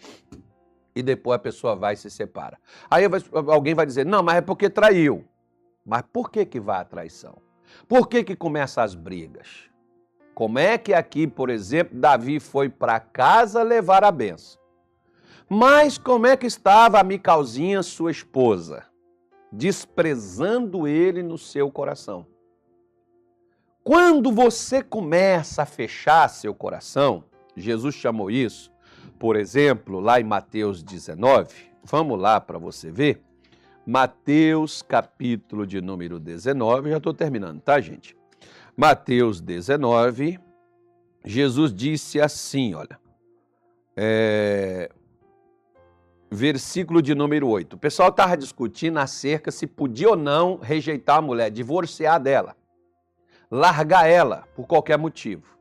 E 0.95 1.03
depois 1.03 1.37
a 1.37 1.39
pessoa 1.39 1.77
vai 1.77 1.95
e 1.95 1.97
se 1.97 2.11
separa. 2.11 2.59
Aí 2.91 3.05
alguém 3.49 3.75
vai 3.75 3.85
dizer: 3.85 4.07
não, 4.07 4.23
mas 4.23 4.37
é 4.37 4.41
porque 4.41 4.71
traiu. 4.71 5.25
Mas 5.85 6.03
por 6.13 6.31
que, 6.31 6.45
que 6.47 6.59
vai 6.59 6.81
a 6.81 6.85
traição? 6.85 7.37
Por 7.87 8.09
que, 8.09 8.25
que 8.25 8.35
começa 8.35 8.83
as 8.83 8.95
brigas? 8.95 9.71
Como 10.35 10.59
é 10.59 10.77
que 10.77 10.93
aqui, 10.93 11.27
por 11.27 11.49
exemplo, 11.49 11.99
Davi 11.99 12.41
foi 12.41 12.69
para 12.69 12.99
casa 12.99 13.63
levar 13.63 14.05
a 14.05 14.11
benção? 14.11 14.61
Mas 15.49 15.97
como 15.97 16.27
é 16.27 16.37
que 16.37 16.47
estava 16.47 16.99
a 16.99 17.05
Micalzinha, 17.05 17.83
sua 17.83 18.11
esposa? 18.11 18.85
Desprezando 19.57 20.87
ele 20.87 21.23
no 21.23 21.39
seu 21.39 21.71
coração. 21.71 22.27
Quando 23.83 24.31
você 24.31 24.83
começa 24.83 25.63
a 25.63 25.67
fechar 25.67 26.29
seu 26.29 26.55
coração, 26.55 27.25
Jesus 27.57 27.95
chamou 27.95 28.31
isso, 28.31 28.71
por 29.19 29.35
exemplo, 29.35 29.99
lá 29.99 30.21
em 30.21 30.25
Mateus 30.25 30.83
19, 30.83 31.55
vamos 31.83 32.21
lá 32.21 32.39
para 32.39 32.59
você 32.59 32.91
ver. 32.91 33.23
Mateus, 33.87 34.83
capítulo 34.83 35.67
de 35.67 35.81
número 35.81 36.19
19, 36.19 36.91
já 36.91 36.97
estou 36.99 37.15
terminando, 37.15 37.61
tá, 37.61 37.81
gente? 37.81 38.15
Mateus 38.77 39.41
19, 39.41 40.39
Jesus 41.25 41.73
disse 41.73 42.21
assim: 42.21 42.75
olha, 42.75 42.99
é, 43.97 44.91
versículo 46.31 47.01
de 47.01 47.15
número 47.15 47.49
8. 47.49 47.75
O 47.75 47.79
pessoal 47.79 48.09
estava 48.09 48.37
discutindo 48.37 48.99
acerca 48.99 49.51
se 49.51 49.67
podia 49.67 50.11
ou 50.11 50.17
não 50.17 50.57
rejeitar 50.57 51.19
a 51.19 51.23
mulher, 51.23 51.51
divorciar 51.51 52.21
dela, 52.21 52.57
largar 53.51 54.09
ela 54.09 54.45
por 54.55 54.67
qualquer 54.67 54.99
motivo. 54.99 55.57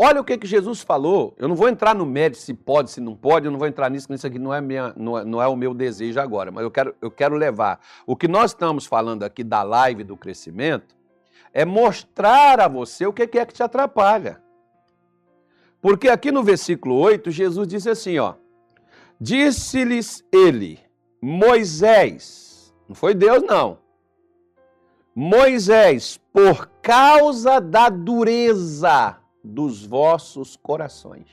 Olha 0.00 0.20
o 0.20 0.24
que, 0.24 0.38
que 0.38 0.46
Jesus 0.46 0.80
falou. 0.80 1.34
Eu 1.36 1.48
não 1.48 1.56
vou 1.56 1.68
entrar 1.68 1.92
no 1.92 2.06
mérito 2.06 2.38
se 2.38 2.54
pode, 2.54 2.90
se 2.92 3.00
não 3.00 3.16
pode, 3.16 3.46
eu 3.46 3.50
não 3.50 3.58
vou 3.58 3.66
entrar 3.66 3.90
nisso, 3.90 4.12
isso 4.12 4.26
aqui 4.26 4.38
não 4.38 4.54
é, 4.54 4.60
minha, 4.60 4.92
não 4.96 5.18
é, 5.18 5.24
não 5.24 5.42
é 5.42 5.48
o 5.48 5.56
meu 5.56 5.74
desejo 5.74 6.20
agora, 6.20 6.52
mas 6.52 6.62
eu 6.62 6.70
quero, 6.70 6.94
eu 7.02 7.10
quero 7.10 7.34
levar. 7.34 7.80
O 8.06 8.14
que 8.14 8.28
nós 8.28 8.52
estamos 8.52 8.86
falando 8.86 9.24
aqui 9.24 9.42
da 9.42 9.64
live 9.64 10.04
do 10.04 10.16
crescimento 10.16 10.96
é 11.52 11.64
mostrar 11.64 12.60
a 12.60 12.68
você 12.68 13.06
o 13.06 13.12
que, 13.12 13.22
é 13.22 13.26
que 13.44 13.54
te 13.54 13.62
atrapalha. 13.62 14.40
Porque 15.80 16.08
aqui 16.08 16.30
no 16.30 16.44
versículo 16.44 16.96
8, 16.96 17.30
Jesus 17.32 17.66
disse 17.66 17.90
assim, 17.90 18.18
ó. 18.18 18.34
Disse-lhes 19.20 20.24
ele, 20.32 20.78
Moisés, 21.20 22.72
não 22.88 22.94
foi 22.94 23.14
Deus 23.14 23.42
não. 23.42 23.78
Moisés, 25.14 26.20
por 26.32 26.70
causa 26.80 27.60
da 27.60 27.88
dureza 27.88 29.18
dos 29.42 29.84
vossos 29.84 30.54
corações. 30.54 31.26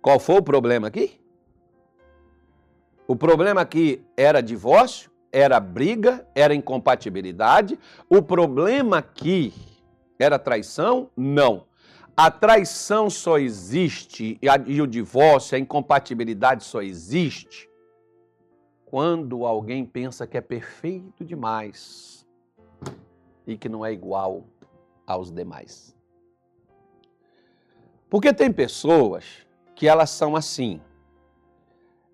Qual 0.00 0.20
foi 0.20 0.36
o 0.36 0.42
problema 0.42 0.86
aqui? 0.86 1.20
O 3.08 3.16
problema 3.16 3.60
aqui 3.60 4.00
era 4.16 4.40
divórcio, 4.40 5.10
era 5.32 5.58
briga, 5.58 6.24
era 6.34 6.54
incompatibilidade. 6.54 7.76
O 8.08 8.22
problema 8.22 8.98
aqui 8.98 9.52
era 10.18 10.38
traição? 10.38 11.10
Não. 11.16 11.66
A 12.16 12.30
traição 12.30 13.10
só 13.10 13.38
existe 13.38 14.38
e, 14.40 14.48
a, 14.48 14.56
e 14.66 14.80
o 14.80 14.86
divórcio, 14.86 15.54
a 15.54 15.58
incompatibilidade 15.58 16.64
só 16.64 16.80
existe 16.80 17.68
quando 18.86 19.44
alguém 19.44 19.84
pensa 19.84 20.26
que 20.26 20.38
é 20.38 20.40
perfeito 20.40 21.22
demais 21.22 22.26
e 23.46 23.56
que 23.58 23.68
não 23.68 23.84
é 23.84 23.92
igual 23.92 24.44
aos 25.06 25.30
demais. 25.30 25.94
Porque 28.08 28.32
tem 28.32 28.50
pessoas 28.50 29.46
que 29.74 29.86
elas 29.86 30.08
são 30.08 30.34
assim. 30.34 30.80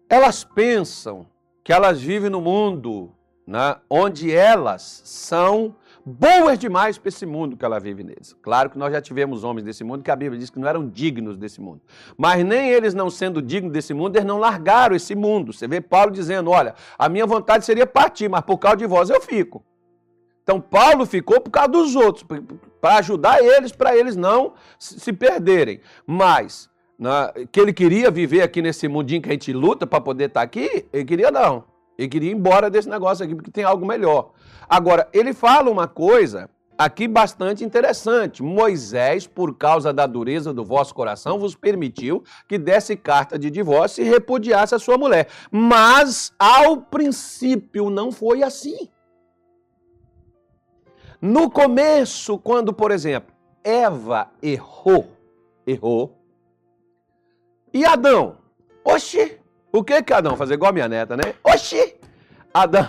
Elas 0.08 0.42
pensam 0.42 1.26
que 1.62 1.72
elas 1.72 2.00
vivem 2.00 2.28
no 2.28 2.40
mundo 2.40 3.14
né, 3.46 3.76
onde 3.88 4.32
elas 4.32 5.02
são 5.04 5.76
boas 6.04 6.58
demais 6.58 6.98
para 6.98 7.08
esse 7.08 7.24
mundo 7.24 7.56
que 7.56 7.64
ela 7.64 7.78
vive 7.78 8.02
neles. 8.02 8.34
Claro 8.42 8.70
que 8.70 8.78
nós 8.78 8.92
já 8.92 9.00
tivemos 9.00 9.44
homens 9.44 9.64
desse 9.64 9.84
mundo 9.84 10.02
que 10.02 10.10
a 10.10 10.16
Bíblia 10.16 10.38
diz 10.38 10.50
que 10.50 10.58
não 10.58 10.68
eram 10.68 10.88
dignos 10.88 11.36
desse 11.36 11.60
mundo. 11.60 11.80
Mas 12.16 12.44
nem 12.44 12.70
eles 12.70 12.94
não 12.94 13.08
sendo 13.08 13.40
dignos 13.40 13.72
desse 13.72 13.94
mundo, 13.94 14.16
eles 14.16 14.26
não 14.26 14.38
largaram 14.38 14.96
esse 14.96 15.14
mundo. 15.14 15.52
Você 15.52 15.68
vê 15.68 15.80
Paulo 15.80 16.10
dizendo: 16.10 16.50
Olha, 16.50 16.74
a 16.98 17.08
minha 17.08 17.26
vontade 17.26 17.64
seria 17.64 17.86
partir, 17.86 18.28
mas 18.28 18.42
por 18.42 18.58
causa 18.58 18.78
de 18.78 18.86
vós 18.86 19.10
eu 19.10 19.20
fico. 19.20 19.64
Então 20.42 20.60
Paulo 20.60 21.06
ficou 21.06 21.40
por 21.40 21.50
causa 21.50 21.68
dos 21.68 21.94
outros, 21.94 22.26
para 22.80 22.96
ajudar 22.96 23.42
eles, 23.42 23.70
para 23.70 23.96
eles 23.96 24.16
não 24.16 24.54
se 24.78 25.12
perderem. 25.12 25.80
Mas 26.04 26.68
na, 26.98 27.32
que 27.50 27.60
ele 27.60 27.72
queria 27.72 28.10
viver 28.10 28.42
aqui 28.42 28.60
nesse 28.60 28.88
mundinho 28.88 29.22
que 29.22 29.28
a 29.28 29.32
gente 29.32 29.52
luta 29.52 29.86
para 29.86 30.00
poder 30.00 30.26
estar 30.26 30.40
tá 30.40 30.44
aqui, 30.44 30.86
ele 30.92 31.04
queria 31.04 31.30
não. 31.30 31.64
Ele 31.98 32.08
queria 32.08 32.30
ir 32.30 32.34
embora 32.34 32.70
desse 32.70 32.88
negócio 32.88 33.24
aqui, 33.24 33.34
porque 33.34 33.50
tem 33.50 33.64
algo 33.64 33.86
melhor. 33.86 34.30
Agora, 34.68 35.08
ele 35.12 35.32
fala 35.32 35.70
uma 35.70 35.86
coisa 35.86 36.48
aqui 36.76 37.06
bastante 37.06 37.64
interessante. 37.64 38.42
Moisés, 38.42 39.26
por 39.26 39.56
causa 39.56 39.92
da 39.92 40.06
dureza 40.06 40.52
do 40.52 40.64
vosso 40.64 40.94
coração, 40.94 41.38
vos 41.38 41.54
permitiu 41.54 42.24
que 42.48 42.58
desse 42.58 42.96
carta 42.96 43.38
de 43.38 43.50
divórcio 43.50 44.04
e 44.04 44.08
repudiasse 44.08 44.74
a 44.74 44.78
sua 44.78 44.98
mulher. 44.98 45.28
Mas, 45.50 46.32
ao 46.38 46.78
princípio, 46.78 47.90
não 47.90 48.10
foi 48.10 48.42
assim. 48.42 48.88
No 51.20 51.50
começo, 51.50 52.36
quando, 52.38 52.72
por 52.72 52.90
exemplo, 52.90 53.32
Eva 53.62 54.28
errou, 54.42 55.06
errou, 55.64 56.18
e 57.72 57.84
Adão, 57.86 58.36
oxi, 58.84 59.38
o 59.72 59.82
que 59.82 60.02
que 60.02 60.12
Adão? 60.12 60.36
Fazer 60.36 60.54
igual 60.54 60.70
a 60.70 60.72
minha 60.72 60.88
neta, 60.88 61.16
né? 61.16 61.34
Oxi! 61.42 61.96
Adão. 62.52 62.86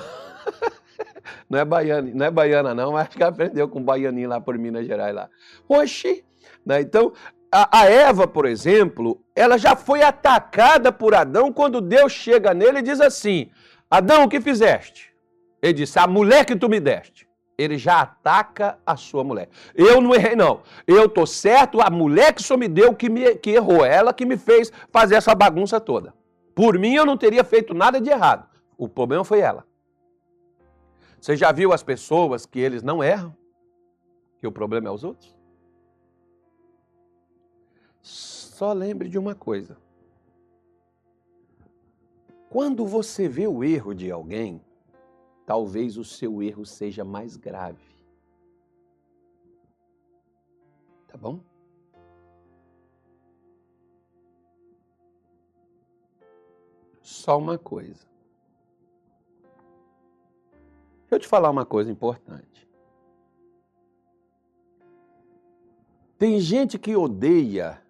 não 1.50 1.60
é 1.60 1.66
baiana, 1.66 2.12
não 2.14 2.26
é 2.26 2.32
baiana, 2.32 2.76
não, 2.76 2.92
mas 2.92 3.08
acho 3.08 3.18
que 3.18 3.24
aprendeu 3.24 3.70
com 3.70 3.80
o 3.80 3.84
baianinho 3.84 4.30
lá 4.30 4.42
por 4.42 4.58
Minas 4.58 4.86
Gerais 4.86 5.16
lá. 5.16 5.30
Oxi! 5.70 6.26
Né? 6.66 6.82
Então, 6.82 7.14
a, 7.52 7.82
a 7.82 7.86
Eva, 7.86 8.28
por 8.28 8.46
exemplo, 8.46 9.22
ela 9.36 9.58
já 9.58 9.76
foi 9.76 10.02
atacada 10.02 10.92
por 10.92 11.14
Adão 11.14 11.54
quando 11.54 11.80
Deus 11.80 12.12
chega 12.12 12.54
nele 12.54 12.80
e 12.80 12.84
diz 12.84 13.00
assim: 13.00 13.50
Adão, 13.90 14.24
o 14.24 14.30
que 14.30 14.42
fizeste? 14.42 15.14
Ele 15.62 15.74
disse: 15.74 16.00
A 16.00 16.08
mulher 16.08 16.46
que 16.46 16.56
tu 16.56 16.68
me 16.68 16.80
deste. 16.80 17.28
Ele 17.56 17.78
já 17.78 18.02
ataca 18.02 18.80
a 18.84 18.98
sua 18.98 19.24
mulher. 19.24 19.48
Eu 19.76 20.02
não 20.02 20.16
errei, 20.16 20.36
não. 20.36 20.62
Eu 20.88 21.08
tô 21.08 21.26
certo, 21.28 21.80
a 21.80 21.90
mulher 21.90 22.34
que 22.34 22.42
senhor 22.42 22.58
me 22.58 22.68
deu 22.68 22.96
que, 22.96 23.08
me, 23.08 23.36
que 23.36 23.52
errou. 23.52 23.86
Ela 23.86 24.12
que 24.12 24.26
me 24.26 24.36
fez 24.36 24.72
fazer 24.92 25.16
essa 25.16 25.36
bagunça 25.36 25.80
toda. 25.80 26.14
Por 26.56 26.78
mim, 26.78 26.94
eu 26.94 27.06
não 27.06 27.18
teria 27.18 27.44
feito 27.44 27.74
nada 27.74 28.00
de 28.00 28.10
errado. 28.10 28.48
O 28.78 28.88
problema 28.88 29.24
foi 29.24 29.40
ela. 29.40 29.66
Você 31.20 31.36
já 31.36 31.52
viu 31.52 31.72
as 31.72 31.82
pessoas 31.82 32.46
que 32.46 32.60
eles 32.60 32.84
não 32.84 33.04
erram? 33.04 33.36
Que 34.40 34.46
o 34.46 34.52
problema 34.52 34.90
é 34.90 34.92
os 34.92 35.04
outros? 35.04 35.36
Só 38.02 38.74
lembre 38.74 39.08
de 39.08 39.18
uma 39.18 39.34
coisa. 39.34 39.78
Quando 42.50 42.86
você 42.86 43.28
vê 43.28 43.48
o 43.48 43.64
erro 43.64 43.96
de 43.96 44.12
alguém, 44.12 44.62
talvez 45.46 45.98
o 45.98 46.04
seu 46.04 46.44
erro 46.44 46.66
seja 46.66 47.04
mais 47.04 47.36
grave. 47.36 47.82
Tá 51.08 51.18
bom? 51.18 51.40
Só 57.04 57.38
uma 57.38 57.58
coisa. 57.58 58.08
Deixa 61.02 61.16
eu 61.16 61.20
te 61.20 61.28
falar 61.28 61.52
uma 61.52 61.66
coisa 61.66 61.92
importante. 61.92 62.68
Tem 66.18 66.40
gente 66.40 66.80
que 66.80 66.96
odeia 66.96 67.82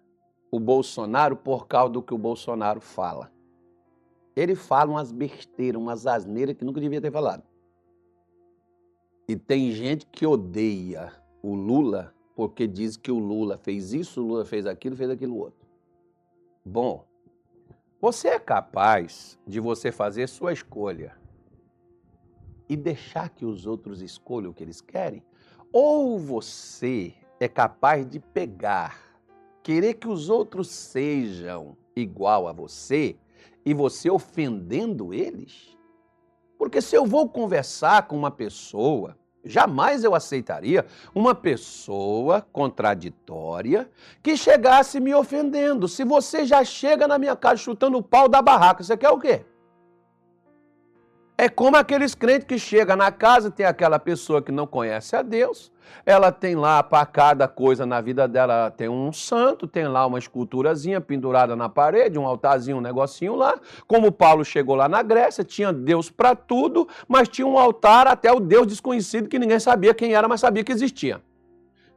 o 0.50 0.58
Bolsonaro 0.58 1.36
por 1.36 1.66
causa 1.66 1.92
do 1.92 2.02
que 2.02 2.12
o 2.12 2.18
Bolsonaro 2.18 2.80
fala. 2.80 3.32
Ele 4.36 4.56
fala 4.56 4.90
umas 4.90 5.12
besteiras, 5.12 5.80
umas 5.80 6.06
asneiras 6.06 6.56
que 6.56 6.64
nunca 6.64 6.80
devia 6.80 7.00
ter 7.00 7.12
falado. 7.12 7.44
E 9.28 9.36
tem 9.36 9.70
gente 9.70 10.06
que 10.06 10.26
odeia 10.26 11.12
o 11.40 11.54
Lula 11.54 12.12
porque 12.34 12.66
diz 12.66 12.96
que 12.96 13.12
o 13.12 13.18
Lula 13.18 13.56
fez 13.56 13.92
isso, 13.92 14.20
o 14.20 14.26
Lula 14.26 14.44
fez 14.44 14.66
aquilo, 14.66 14.96
fez 14.96 15.08
aquilo 15.08 15.36
outro. 15.36 15.64
Bom, 16.64 17.06
você 18.04 18.28
é 18.28 18.38
capaz 18.38 19.38
de 19.46 19.58
você 19.58 19.90
fazer 19.90 20.28
sua 20.28 20.52
escolha 20.52 21.16
e 22.68 22.76
deixar 22.76 23.30
que 23.30 23.46
os 23.46 23.66
outros 23.66 24.02
escolham 24.02 24.50
o 24.50 24.54
que 24.54 24.62
eles 24.62 24.82
querem? 24.82 25.22
Ou 25.72 26.18
você 26.18 27.14
é 27.40 27.48
capaz 27.48 28.06
de 28.06 28.20
pegar, 28.20 29.00
querer 29.62 29.94
que 29.94 30.06
os 30.06 30.28
outros 30.28 30.68
sejam 30.68 31.78
igual 31.96 32.46
a 32.46 32.52
você 32.52 33.16
e 33.64 33.72
você 33.72 34.10
ofendendo 34.10 35.14
eles? 35.14 35.74
Porque 36.58 36.82
se 36.82 36.94
eu 36.94 37.06
vou 37.06 37.26
conversar 37.26 38.06
com 38.06 38.18
uma 38.18 38.30
pessoa 38.30 39.16
Jamais 39.44 40.02
eu 40.04 40.14
aceitaria 40.14 40.86
uma 41.14 41.34
pessoa 41.34 42.40
contraditória 42.52 43.90
que 44.22 44.36
chegasse 44.36 44.98
me 45.00 45.14
ofendendo. 45.14 45.86
Se 45.86 46.04
você 46.04 46.46
já 46.46 46.64
chega 46.64 47.06
na 47.06 47.18
minha 47.18 47.36
casa 47.36 47.56
chutando 47.56 47.98
o 47.98 48.02
pau 48.02 48.28
da 48.28 48.40
barraca, 48.40 48.82
você 48.82 48.96
quer 48.96 49.10
o 49.10 49.18
quê? 49.18 49.44
É 51.44 51.48
como 51.50 51.76
aqueles 51.76 52.14
crentes 52.14 52.46
que 52.46 52.58
chegam 52.58 52.96
na 52.96 53.12
casa, 53.12 53.50
tem 53.50 53.66
aquela 53.66 53.98
pessoa 53.98 54.40
que 54.40 54.50
não 54.50 54.66
conhece 54.66 55.14
a 55.14 55.20
Deus, 55.20 55.70
ela 56.06 56.32
tem 56.32 56.56
lá 56.56 56.82
para 56.82 57.04
cada 57.04 57.46
coisa 57.46 57.84
na 57.84 58.00
vida 58.00 58.26
dela, 58.26 58.70
tem 58.70 58.88
um 58.88 59.12
santo, 59.12 59.66
tem 59.66 59.86
lá 59.86 60.06
uma 60.06 60.18
esculturazinha 60.18 61.02
pendurada 61.02 61.54
na 61.54 61.68
parede, 61.68 62.18
um 62.18 62.26
altarzinho, 62.26 62.78
um 62.78 62.80
negocinho 62.80 63.34
lá. 63.34 63.60
Como 63.86 64.10
Paulo 64.10 64.42
chegou 64.42 64.74
lá 64.74 64.88
na 64.88 65.02
Grécia, 65.02 65.44
tinha 65.44 65.70
Deus 65.70 66.08
para 66.08 66.34
tudo, 66.34 66.88
mas 67.06 67.28
tinha 67.28 67.46
um 67.46 67.58
altar 67.58 68.06
até 68.06 68.32
o 68.32 68.40
Deus 68.40 68.66
desconhecido 68.66 69.28
que 69.28 69.38
ninguém 69.38 69.60
sabia 69.60 69.92
quem 69.92 70.14
era, 70.14 70.26
mas 70.26 70.40
sabia 70.40 70.64
que 70.64 70.72
existia. 70.72 71.20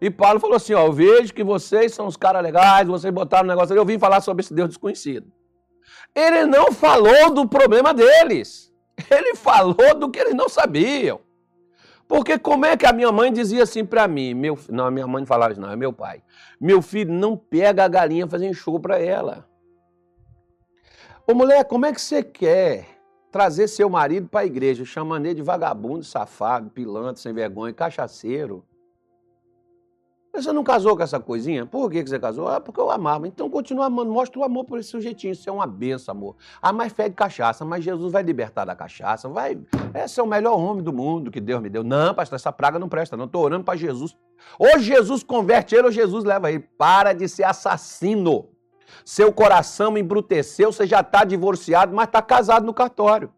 E 0.02 0.12
Paulo 0.12 0.42
falou 0.42 0.58
assim: 0.58 0.74
Ó, 0.74 0.88
eu 0.88 0.92
vejo 0.92 1.34
que 1.34 1.42
vocês 1.42 1.94
são 1.94 2.06
os 2.06 2.18
caras 2.18 2.44
legais, 2.44 2.86
vocês 2.86 3.14
botaram 3.14 3.46
um 3.46 3.50
negócio 3.50 3.72
ali, 3.72 3.80
eu 3.80 3.86
vim 3.86 3.98
falar 3.98 4.20
sobre 4.20 4.44
esse 4.44 4.54
Deus 4.54 4.68
desconhecido. 4.68 5.32
Ele 6.14 6.46
não 6.46 6.74
falou 6.74 7.34
do 7.34 7.48
problema 7.48 7.94
deles. 7.94 8.68
Ele 9.10 9.36
falou 9.36 9.96
do 9.96 10.10
que 10.10 10.20
eles 10.20 10.34
não 10.34 10.50
sabiam. 10.50 11.22
Porque 12.08 12.40
como 12.40 12.66
é 12.66 12.78
que 12.78 12.86
a 12.86 12.94
minha 12.94 13.12
mãe 13.12 13.32
dizia 13.32 13.64
assim 13.64 13.84
para 13.84 14.08
mim? 14.08 14.34
Meu, 14.34 14.58
não, 14.70 14.86
a 14.86 14.92
minha 14.92 15.06
mãe 15.06 15.22
não 15.22 15.28
falava 15.28 15.52
isso, 15.52 15.62
não, 15.62 15.72
é 15.72 15.76
meu 15.76 15.92
pai. 15.92 16.24
Meu 16.60 16.82
filho, 16.82 17.14
não 17.14 17.36
pega 17.36 17.84
a 17.84 17.88
galinha 17.88 18.26
fazendo 18.28 18.54
show 18.54 18.80
para 18.80 18.98
ela. 18.98 19.46
Ô 21.28 21.34
mulher, 21.34 21.66
como 21.66 21.86
é 21.86 21.92
que 21.92 22.02
você 22.02 22.24
quer 22.24 22.88
trazer 23.30 23.68
seu 23.68 23.90
marido 23.90 24.30
para 24.30 24.40
a 24.40 24.46
igreja, 24.46 24.86
chamando 24.86 25.26
ele 25.26 25.36
de 25.36 25.42
vagabundo, 25.42 26.04
safado, 26.04 26.70
pilantra, 26.70 27.22
sem 27.22 27.34
vergonha, 27.34 27.74
cachaceiro? 27.74 28.64
Você 30.42 30.52
não 30.52 30.64
casou 30.64 30.96
com 30.96 31.02
essa 31.02 31.20
coisinha? 31.20 31.66
Por 31.66 31.90
que 31.90 32.02
você 32.02 32.20
casou? 32.20 32.48
Ah, 32.48 32.60
porque 32.60 32.80
eu 32.80 32.92
amava. 32.92 33.28
Então 33.28 33.50
continua 33.50 33.88
amando, 33.88 34.12
mostra 34.12 34.40
o 34.40 34.44
amor 34.44 34.66
por 34.66 34.80
esse 34.80 34.90
sujeitinho. 34.90 35.32
Isso 35.32 35.50
é 35.50 35.52
uma 35.52 35.66
benção, 35.66 36.14
amor. 36.14 36.36
Ah, 36.62 36.72
mas 36.72 36.94
fede 36.94 37.16
cachaça, 37.16 37.66
mas 37.66 37.84
Jesus 37.84 38.12
vai 38.12 38.22
libertar 38.22 38.66
da 38.66 38.76
cachaça. 38.76 39.28
Vai. 39.28 39.58
Esse 39.96 40.20
é 40.20 40.24
o 40.24 40.28
melhor 40.28 40.58
homem 40.58 40.84
do 40.84 40.94
mundo 40.94 41.32
que 41.32 41.42
Deus 41.42 41.62
me 41.62 41.70
deu. 41.70 41.84
Não, 41.84 42.14
pastor, 42.14 42.36
essa 42.36 42.52
praga 42.52 42.78
não 42.78 42.88
presta, 42.88 43.18
não. 43.18 43.26
Estou 43.26 43.44
orando 43.44 43.64
para 43.64 43.78
Jesus. 43.78 44.16
Ou 44.60 44.78
Jesus 44.80 45.24
converte 45.24 45.76
ele, 45.76 45.88
ou 45.88 45.92
Jesus 45.92 46.24
leva 46.24 46.52
ele. 46.52 46.60
Para 46.78 47.14
de 47.14 47.28
ser 47.28 47.44
assassino. 47.44 48.50
Seu 49.04 49.34
coração 49.34 49.98
embruteceu, 49.98 50.72
você 50.72 50.86
já 50.86 51.02
está 51.02 51.24
divorciado, 51.24 51.96
mas 51.96 52.08
está 52.08 52.22
casado 52.22 52.66
no 52.66 52.74
cartório. 52.74 53.32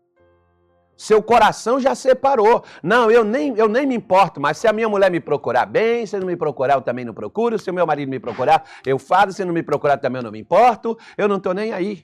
Seu 1.00 1.24
coração 1.24 1.80
já 1.80 1.96
separou. 1.96 2.62
Não, 2.84 3.10
eu 3.10 3.24
nem, 3.24 3.58
eu 3.58 3.70
nem 3.70 3.88
me 3.88 3.96
importo, 3.96 4.42
mas 4.42 4.58
se 4.58 4.68
a 4.68 4.74
minha 4.74 4.90
mulher 4.90 5.10
me 5.10 5.22
procurar 5.22 5.66
bem, 5.66 6.06
se 6.06 6.20
não 6.20 6.28
me 6.28 6.36
procurar, 6.36 6.74
eu 6.74 6.82
também 6.82 7.06
não 7.06 7.14
procuro. 7.14 7.58
Se 7.58 7.72
o 7.72 7.74
meu 7.74 7.88
marido 7.88 8.10
me 8.10 8.20
procurar, 8.20 8.66
eu 8.86 9.00
faço. 9.00 9.32
Se 9.32 9.46
não 9.46 9.54
me 9.54 9.64
procurar, 9.64 9.96
também 9.96 10.20
eu 10.20 10.24
não 10.26 10.32
me 10.32 10.40
importo. 10.40 10.98
Eu 11.18 11.30
não 11.30 11.38
estou 11.38 11.54
nem 11.54 11.72
aí. 11.72 12.04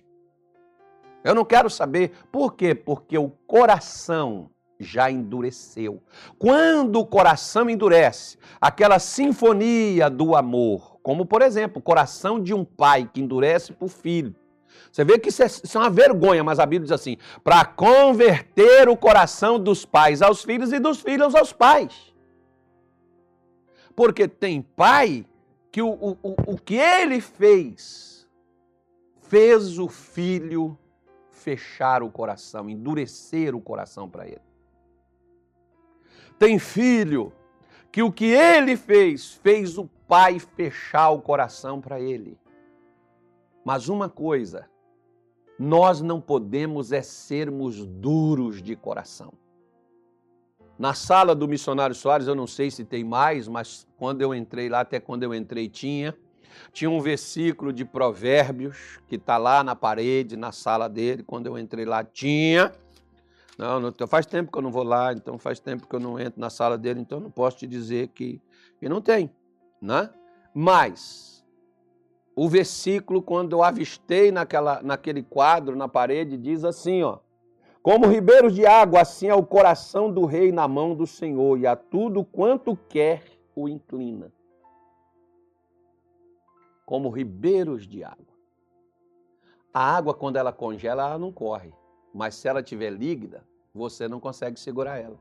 Eu 1.25 1.35
não 1.35 1.43
quero 1.43 1.69
saber. 1.69 2.13
Por 2.31 2.53
quê? 2.53 2.73
Porque 2.73 3.17
o 3.17 3.29
coração 3.45 4.49
já 4.79 5.11
endureceu. 5.11 6.01
Quando 6.39 6.97
o 6.97 7.05
coração 7.05 7.69
endurece, 7.69 8.37
aquela 8.61 8.97
sinfonia 8.97 10.09
do 10.09 10.37
amor, 10.37 10.99
como 11.03 11.25
por 11.25 11.41
exemplo, 11.41 11.79
o 11.79 11.83
coração 11.83 12.41
de 12.41 12.53
um 12.53 12.63
pai 12.63 13.09
que 13.13 13.19
endurece 13.19 13.73
para 13.73 13.85
o 13.85 13.89
filho 13.89 14.33
você 14.91 15.03
vê 15.03 15.19
que 15.19 15.29
isso 15.29 15.43
é, 15.43 15.45
isso 15.45 15.77
é 15.77 15.81
uma 15.81 15.89
vergonha, 15.89 16.43
mas 16.43 16.59
a 16.59 16.65
Bíblia 16.65 16.85
diz 16.85 16.91
assim: 16.91 17.17
para 17.43 17.65
converter 17.65 18.87
o 18.87 18.95
coração 18.95 19.59
dos 19.59 19.85
pais 19.85 20.21
aos 20.21 20.43
filhos 20.43 20.71
e 20.71 20.79
dos 20.79 21.01
filhos 21.01 21.35
aos 21.35 21.51
pais. 21.51 22.13
Porque 23.95 24.27
tem 24.27 24.61
pai 24.61 25.25
que 25.71 25.81
o, 25.81 25.89
o, 25.89 26.17
o 26.23 26.57
que 26.57 26.75
ele 26.75 27.19
fez, 27.19 28.27
fez 29.21 29.77
o 29.79 29.87
filho 29.87 30.77
fechar 31.29 32.01
o 32.01 32.09
coração, 32.09 32.69
endurecer 32.69 33.55
o 33.55 33.61
coração 33.61 34.09
para 34.09 34.25
ele. 34.25 34.41
Tem 36.39 36.57
filho 36.57 37.31
que 37.91 38.01
o 38.01 38.11
que 38.11 38.25
ele 38.25 38.75
fez, 38.75 39.33
fez 39.35 39.77
o 39.77 39.85
pai 40.07 40.39
fechar 40.39 41.11
o 41.11 41.21
coração 41.21 41.79
para 41.79 41.99
ele. 41.99 42.37
Mas 43.65 43.89
uma 43.89 44.07
coisa 44.07 44.69
nós 45.57 46.01
não 46.01 46.21
podemos 46.21 46.91
é 46.91 47.01
sermos 47.01 47.85
duros 47.85 48.61
de 48.61 48.75
coração. 48.75 49.33
Na 50.77 50.93
sala 50.93 51.33
do 51.33 51.47
missionário 51.47 51.95
Soares, 51.95 52.27
eu 52.27 52.35
não 52.35 52.45
sei 52.45 52.69
se 52.69 52.83
tem 52.83 53.03
mais, 53.03 53.47
mas 53.47 53.87
quando 53.97 54.21
eu 54.21 54.35
entrei 54.35 54.67
lá, 54.67 54.81
até 54.81 54.99
quando 54.99 55.23
eu 55.23 55.33
entrei 55.33 55.69
tinha, 55.69 56.13
tinha 56.73 56.89
um 56.89 56.99
versículo 56.99 57.71
de 57.71 57.85
Provérbios 57.85 58.99
que 59.07 59.15
está 59.15 59.37
lá 59.37 59.63
na 59.63 59.75
parede, 59.75 60.35
na 60.35 60.51
sala 60.51 60.89
dele. 60.89 61.23
Quando 61.23 61.47
eu 61.47 61.57
entrei 61.57 61.85
lá, 61.85 62.03
tinha. 62.03 62.73
Não, 63.57 63.79
não, 63.79 63.93
faz 64.07 64.25
tempo 64.25 64.51
que 64.51 64.57
eu 64.57 64.61
não 64.61 64.71
vou 64.71 64.83
lá, 64.83 65.13
então 65.13 65.37
faz 65.37 65.61
tempo 65.61 65.87
que 65.87 65.95
eu 65.95 65.99
não 65.99 66.19
entro 66.19 66.39
na 66.39 66.49
sala 66.49 66.77
dele, 66.77 66.99
então 66.99 67.21
não 67.21 67.31
posso 67.31 67.57
te 67.57 67.67
dizer 67.67 68.09
que, 68.09 68.41
que 68.77 68.89
não 68.89 68.99
tem, 68.99 69.31
né? 69.81 70.09
Mas 70.53 71.34
o 72.35 72.49
versículo, 72.49 73.21
quando 73.21 73.53
eu 73.53 73.63
avistei 73.63 74.29
naquela, 74.31 74.81
naquele 74.83 75.23
quadro 75.23 75.75
na 75.75 75.87
parede, 75.87 76.37
diz 76.37 76.65
assim: 76.65 77.01
ó, 77.01 77.19
Como 77.81 78.07
ribeiros 78.07 78.53
de 78.53 78.65
água, 78.65 79.01
assim 79.01 79.27
é 79.27 79.33
o 79.33 79.45
coração 79.45 80.11
do 80.11 80.25
rei 80.25 80.51
na 80.51 80.67
mão 80.67 80.93
do 80.93 81.07
Senhor, 81.07 81.57
e 81.57 81.65
a 81.65 81.75
tudo 81.75 82.25
quanto 82.25 82.75
quer 82.89 83.23
o 83.55 83.69
inclina. 83.69 84.33
Como 86.85 87.09
ribeiros 87.09 87.87
de 87.87 88.03
água. 88.03 88.35
A 89.73 89.95
água, 89.95 90.13
quando 90.13 90.35
ela 90.35 90.51
congela, 90.51 91.03
ela 91.03 91.17
não 91.17 91.31
corre. 91.31 91.73
Mas 92.13 92.35
se 92.35 92.47
ela 92.47 92.59
estiver 92.59 92.91
líquida, 92.91 93.43
você 93.73 94.07
não 94.07 94.19
consegue 94.19 94.59
segurar 94.59 94.97
ela. 94.97 95.17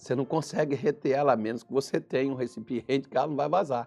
Você 0.00 0.14
não 0.14 0.24
consegue 0.24 0.74
reter 0.74 1.12
ela 1.12 1.34
a 1.34 1.36
menos 1.36 1.62
que 1.62 1.70
você 1.70 2.00
tenha 2.00 2.32
um 2.32 2.34
recipiente 2.34 3.06
que 3.06 3.14
ela 3.14 3.26
não 3.26 3.36
vai 3.36 3.50
vazar. 3.50 3.86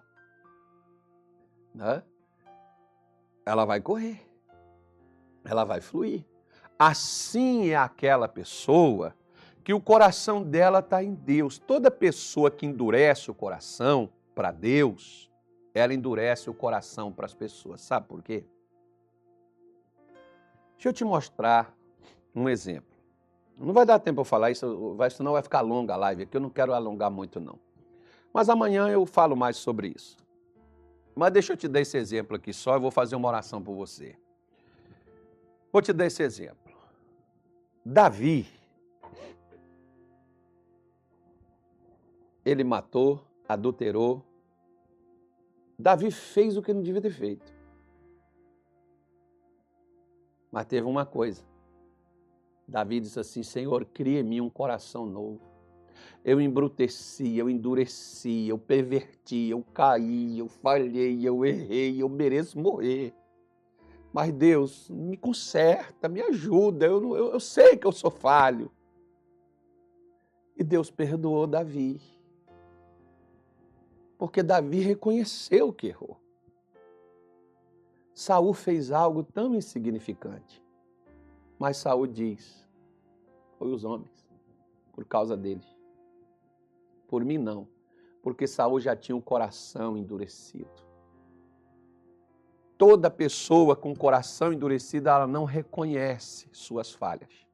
Né? 1.74 2.04
Ela 3.44 3.64
vai 3.64 3.80
correr. 3.80 4.24
Ela 5.44 5.64
vai 5.64 5.80
fluir. 5.80 6.24
Assim 6.78 7.70
é 7.70 7.74
aquela 7.74 8.28
pessoa 8.28 9.12
que 9.64 9.74
o 9.74 9.80
coração 9.80 10.40
dela 10.40 10.78
está 10.78 11.02
em 11.02 11.14
Deus. 11.14 11.58
Toda 11.58 11.90
pessoa 11.90 12.48
que 12.48 12.64
endurece 12.64 13.28
o 13.28 13.34
coração 13.34 14.08
para 14.36 14.52
Deus, 14.52 15.28
ela 15.74 15.92
endurece 15.92 16.48
o 16.48 16.54
coração 16.54 17.12
para 17.12 17.26
as 17.26 17.34
pessoas. 17.34 17.80
Sabe 17.80 18.06
por 18.06 18.22
quê? 18.22 18.44
Deixa 20.76 20.90
eu 20.90 20.92
te 20.92 21.04
mostrar 21.04 21.76
um 22.32 22.48
exemplo. 22.48 22.93
Não 23.58 23.72
vai 23.72 23.86
dar 23.86 23.98
tempo 23.98 24.20
eu 24.20 24.24
falar 24.24 24.50
isso, 24.50 24.94
vai, 24.94 25.10
senão 25.10 25.32
vai 25.32 25.42
ficar 25.42 25.60
longa 25.60 25.94
a 25.94 25.96
live 25.96 26.24
aqui, 26.24 26.36
eu 26.36 26.40
não 26.40 26.50
quero 26.50 26.72
alongar 26.72 27.10
muito 27.10 27.40
não. 27.40 27.58
Mas 28.32 28.48
amanhã 28.48 28.88
eu 28.88 29.06
falo 29.06 29.36
mais 29.36 29.56
sobre 29.56 29.92
isso. 29.94 30.16
Mas 31.14 31.32
deixa 31.32 31.52
eu 31.52 31.56
te 31.56 31.68
dar 31.68 31.80
esse 31.80 31.96
exemplo 31.96 32.36
aqui 32.36 32.52
só, 32.52 32.74
eu 32.74 32.80
vou 32.80 32.90
fazer 32.90 33.14
uma 33.14 33.28
oração 33.28 33.62
por 33.62 33.74
você. 33.74 34.16
Vou 35.72 35.80
te 35.80 35.92
dar 35.92 36.06
esse 36.06 36.22
exemplo. 36.22 36.72
Davi, 37.84 38.46
ele 42.44 42.64
matou, 42.64 43.24
adulterou. 43.48 44.22
Davi 45.78 46.10
fez 46.10 46.56
o 46.56 46.62
que 46.62 46.72
não 46.72 46.82
devia 46.82 47.00
ter 47.00 47.10
feito. 47.10 47.52
Mas 50.50 50.66
teve 50.66 50.86
uma 50.86 51.04
coisa. 51.04 51.44
Davi 52.66 53.00
disse 53.00 53.20
assim: 53.20 53.42
Senhor, 53.42 53.84
cria 53.84 54.20
em 54.20 54.24
mim 54.24 54.40
um 54.40 54.50
coração 54.50 55.06
novo. 55.06 55.40
Eu 56.24 56.40
embruteci, 56.40 57.36
eu 57.36 57.50
endureci, 57.50 58.48
eu 58.48 58.58
perverti, 58.58 59.50
eu 59.50 59.62
caí, 59.74 60.38
eu 60.38 60.48
falhei, 60.48 61.20
eu 61.22 61.44
errei, 61.44 62.02
eu 62.02 62.08
mereço 62.08 62.58
morrer. 62.58 63.14
Mas 64.12 64.32
Deus, 64.32 64.88
me 64.88 65.16
conserta, 65.16 66.08
me 66.08 66.22
ajuda, 66.22 66.86
eu, 66.86 67.16
eu, 67.16 67.32
eu 67.32 67.40
sei 67.40 67.76
que 67.76 67.86
eu 67.86 67.92
sou 67.92 68.10
falho. 68.10 68.70
E 70.56 70.64
Deus 70.64 70.90
perdoou 70.90 71.46
Davi. 71.46 72.00
Porque 74.16 74.42
Davi 74.42 74.80
reconheceu 74.80 75.72
que 75.72 75.88
errou. 75.88 76.18
Saul 78.14 78.54
fez 78.54 78.92
algo 78.92 79.24
tão 79.24 79.54
insignificante. 79.54 80.63
Mas 81.58 81.76
Saul 81.76 82.06
diz: 82.06 82.66
foi 83.58 83.72
os 83.72 83.84
homens, 83.84 84.26
por 84.92 85.04
causa 85.04 85.36
deles. 85.36 85.66
Por 87.08 87.24
mim 87.24 87.38
não, 87.38 87.68
porque 88.22 88.46
Saul 88.46 88.80
já 88.80 88.96
tinha 88.96 89.16
um 89.16 89.20
coração 89.20 89.96
endurecido. 89.96 90.84
Toda 92.76 93.10
pessoa 93.10 93.76
com 93.76 93.94
coração 93.94 94.52
endurecido, 94.52 95.08
ela 95.08 95.26
não 95.26 95.44
reconhece 95.44 96.48
suas 96.52 96.92
falhas. 96.92 97.44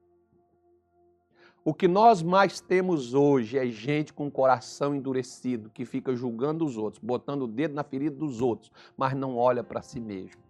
O 1.63 1.75
que 1.75 1.87
nós 1.87 2.23
mais 2.23 2.59
temos 2.59 3.13
hoje 3.13 3.59
é 3.59 3.67
gente 3.67 4.15
com 4.15 4.31
coração 4.31 4.95
endurecido, 4.95 5.69
que 5.69 5.85
fica 5.85 6.17
julgando 6.17 6.65
os 6.65 6.79
outros, 6.79 7.03
botando 7.05 7.43
o 7.43 7.47
dedo 7.47 7.75
na 7.75 7.85
ferida 7.85 8.17
dos 8.17 8.41
outros, 8.41 8.73
mas 8.97 9.15
não 9.15 9.37
olha 9.37 9.63
para 9.63 9.83
si 9.83 10.01
mesmo. 10.01 10.41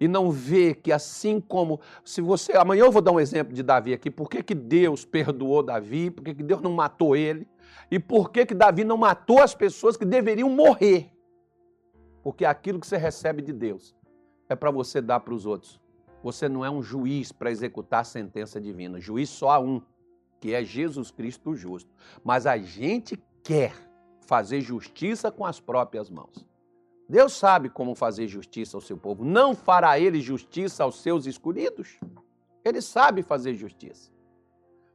E 0.00 0.06
não 0.06 0.30
vê 0.30 0.74
que 0.74 0.92
assim 0.92 1.40
como, 1.40 1.80
se 2.04 2.20
você, 2.20 2.52
amanhã 2.56 2.84
eu 2.84 2.92
vou 2.92 3.02
dar 3.02 3.12
um 3.12 3.20
exemplo 3.20 3.52
de 3.52 3.62
Davi 3.62 3.92
aqui, 3.92 4.10
por 4.10 4.28
que, 4.28 4.42
que 4.42 4.54
Deus 4.54 5.04
perdoou 5.04 5.62
Davi, 5.62 6.10
por 6.10 6.22
que, 6.22 6.34
que 6.34 6.42
Deus 6.42 6.60
não 6.60 6.72
matou 6.72 7.16
ele, 7.16 7.46
e 7.90 7.98
por 7.98 8.30
que, 8.30 8.46
que 8.46 8.54
Davi 8.54 8.84
não 8.84 8.96
matou 8.96 9.40
as 9.40 9.54
pessoas 9.54 9.96
que 9.96 10.04
deveriam 10.04 10.48
morrer. 10.48 11.10
Porque 12.22 12.44
aquilo 12.44 12.78
que 12.78 12.86
você 12.86 12.96
recebe 12.96 13.42
de 13.42 13.52
Deus 13.52 13.94
é 14.48 14.54
para 14.54 14.70
você 14.70 15.00
dar 15.00 15.20
para 15.20 15.34
os 15.34 15.46
outros. 15.46 15.80
Você 16.22 16.48
não 16.48 16.64
é 16.64 16.70
um 16.70 16.82
juiz 16.82 17.32
para 17.32 17.50
executar 17.50 18.00
a 18.00 18.04
sentença 18.04 18.60
divina. 18.60 19.00
Juiz 19.00 19.28
só 19.30 19.50
há 19.50 19.58
um, 19.58 19.80
que 20.40 20.52
é 20.52 20.64
Jesus 20.64 21.10
Cristo 21.10 21.54
justo. 21.54 21.90
Mas 22.24 22.46
a 22.46 22.58
gente 22.58 23.18
quer 23.42 23.72
fazer 24.20 24.60
justiça 24.60 25.30
com 25.30 25.46
as 25.46 25.60
próprias 25.60 26.10
mãos. 26.10 26.47
Deus 27.08 27.32
sabe 27.32 27.70
como 27.70 27.94
fazer 27.94 28.28
justiça 28.28 28.76
ao 28.76 28.80
seu 28.80 28.96
povo. 28.96 29.24
Não 29.24 29.54
fará 29.54 29.98
ele 29.98 30.20
justiça 30.20 30.84
aos 30.84 31.00
seus 31.00 31.24
escolhidos? 31.24 31.98
Ele 32.62 32.82
sabe 32.82 33.22
fazer 33.22 33.54
justiça. 33.54 34.10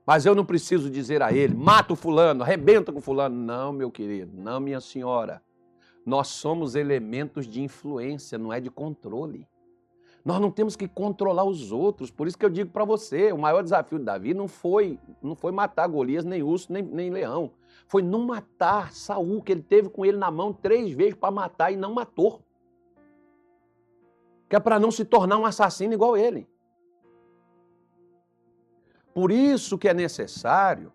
Mas 0.06 0.26
eu 0.26 0.36
não 0.36 0.46
preciso 0.46 0.90
dizer 0.90 1.24
a 1.24 1.34
ele: 1.34 1.56
mata 1.56 1.94
o 1.94 1.96
fulano, 1.96 2.44
arrebenta 2.44 2.92
com 2.92 3.00
o 3.00 3.02
fulano. 3.02 3.36
Não, 3.36 3.74
meu 3.74 3.90
querido, 3.90 4.32
não, 4.36 4.60
minha 4.60 4.80
senhora. 4.80 5.42
Nós 6.06 6.28
somos 6.28 6.76
elementos 6.76 7.48
de 7.48 7.62
influência, 7.62 8.38
não 8.38 8.52
é 8.52 8.60
de 8.60 8.70
controle. 8.70 9.48
Nós 10.24 10.40
não 10.40 10.52
temos 10.52 10.76
que 10.76 10.88
controlar 10.88 11.46
os 11.46 11.72
outros. 11.72 12.12
Por 12.12 12.28
isso 12.28 12.38
que 12.38 12.46
eu 12.46 12.50
digo 12.50 12.70
para 12.70 12.86
você, 12.86 13.32
o 13.32 13.38
maior 13.38 13.64
desafio 13.64 13.98
de 13.98 14.06
Davi 14.06 14.34
não 14.34 14.48
foi, 14.48 15.00
não 15.22 15.36
foi 15.36 15.52
matar 15.52 15.88
Golias, 15.88 16.24
nem 16.24 16.44
urso, 16.44 16.72
nem, 16.72 16.84
nem 16.84 17.10
leão. 17.10 17.52
Foi 17.94 18.02
não 18.02 18.26
matar 18.26 18.92
Saul, 18.92 19.44
que 19.44 19.52
ele 19.52 19.62
teve 19.62 19.88
com 19.88 20.04
ele 20.04 20.18
na 20.18 20.32
mão 20.32 20.52
três 20.52 20.92
vezes 20.94 21.14
para 21.14 21.30
matar 21.30 21.72
e 21.72 21.76
não 21.76 21.94
matou. 21.94 22.42
Que 24.50 24.56
é 24.56 24.60
para 24.60 24.80
não 24.80 24.90
se 24.90 25.06
tornar 25.06 25.38
um 25.38 25.46
assassino 25.46 25.94
igual 25.94 26.18
ele. 26.18 26.50
Por 29.14 29.32
isso 29.32 29.78
que 29.78 29.88
é 29.88 29.94
necessário 29.94 30.92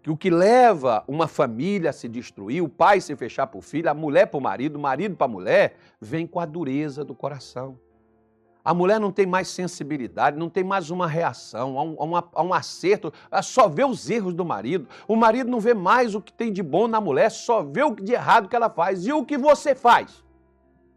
que 0.00 0.10
o 0.10 0.16
que 0.16 0.30
leva 0.30 1.04
uma 1.06 1.28
família 1.28 1.90
a 1.90 1.92
se 1.92 2.08
destruir, 2.08 2.62
o 2.62 2.68
pai 2.70 2.98
se 3.02 3.14
fechar 3.14 3.46
para 3.46 3.58
o 3.58 3.60
filho, 3.60 3.90
a 3.90 3.94
mulher 3.94 4.28
para 4.28 4.38
o 4.38 4.42
marido, 4.42 4.76
o 4.76 4.80
marido 4.80 5.16
para 5.16 5.26
a 5.26 5.28
mulher, 5.28 5.76
vem 6.00 6.26
com 6.26 6.40
a 6.40 6.46
dureza 6.46 7.04
do 7.04 7.14
coração. 7.14 7.78
A 8.64 8.72
mulher 8.72 9.00
não 9.00 9.10
tem 9.10 9.26
mais 9.26 9.48
sensibilidade, 9.48 10.38
não 10.38 10.48
tem 10.48 10.62
mais 10.62 10.88
uma 10.90 11.06
reação, 11.06 11.78
a 11.78 11.82
um, 11.82 11.96
um, 11.98 12.46
um 12.46 12.54
acerto, 12.54 13.12
só 13.42 13.68
vê 13.68 13.84
os 13.84 14.08
erros 14.08 14.34
do 14.34 14.44
marido. 14.44 14.86
O 15.08 15.16
marido 15.16 15.50
não 15.50 15.58
vê 15.58 15.74
mais 15.74 16.14
o 16.14 16.20
que 16.20 16.32
tem 16.32 16.52
de 16.52 16.62
bom 16.62 16.86
na 16.86 17.00
mulher, 17.00 17.30
só 17.30 17.62
vê 17.62 17.82
o 17.82 17.94
de 17.94 18.12
errado 18.12 18.48
que 18.48 18.54
ela 18.54 18.70
faz. 18.70 19.04
E 19.04 19.12
o 19.12 19.24
que 19.24 19.36
você 19.36 19.74
faz? 19.74 20.22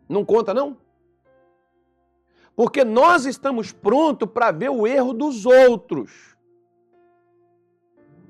Não 0.08 0.24
conta, 0.24 0.54
não? 0.54 0.78
Porque 2.56 2.84
nós 2.84 3.26
estamos 3.26 3.72
prontos 3.72 4.30
para 4.30 4.52
ver 4.52 4.70
o 4.70 4.86
erro 4.86 5.12
dos 5.12 5.46
outros. 5.46 6.36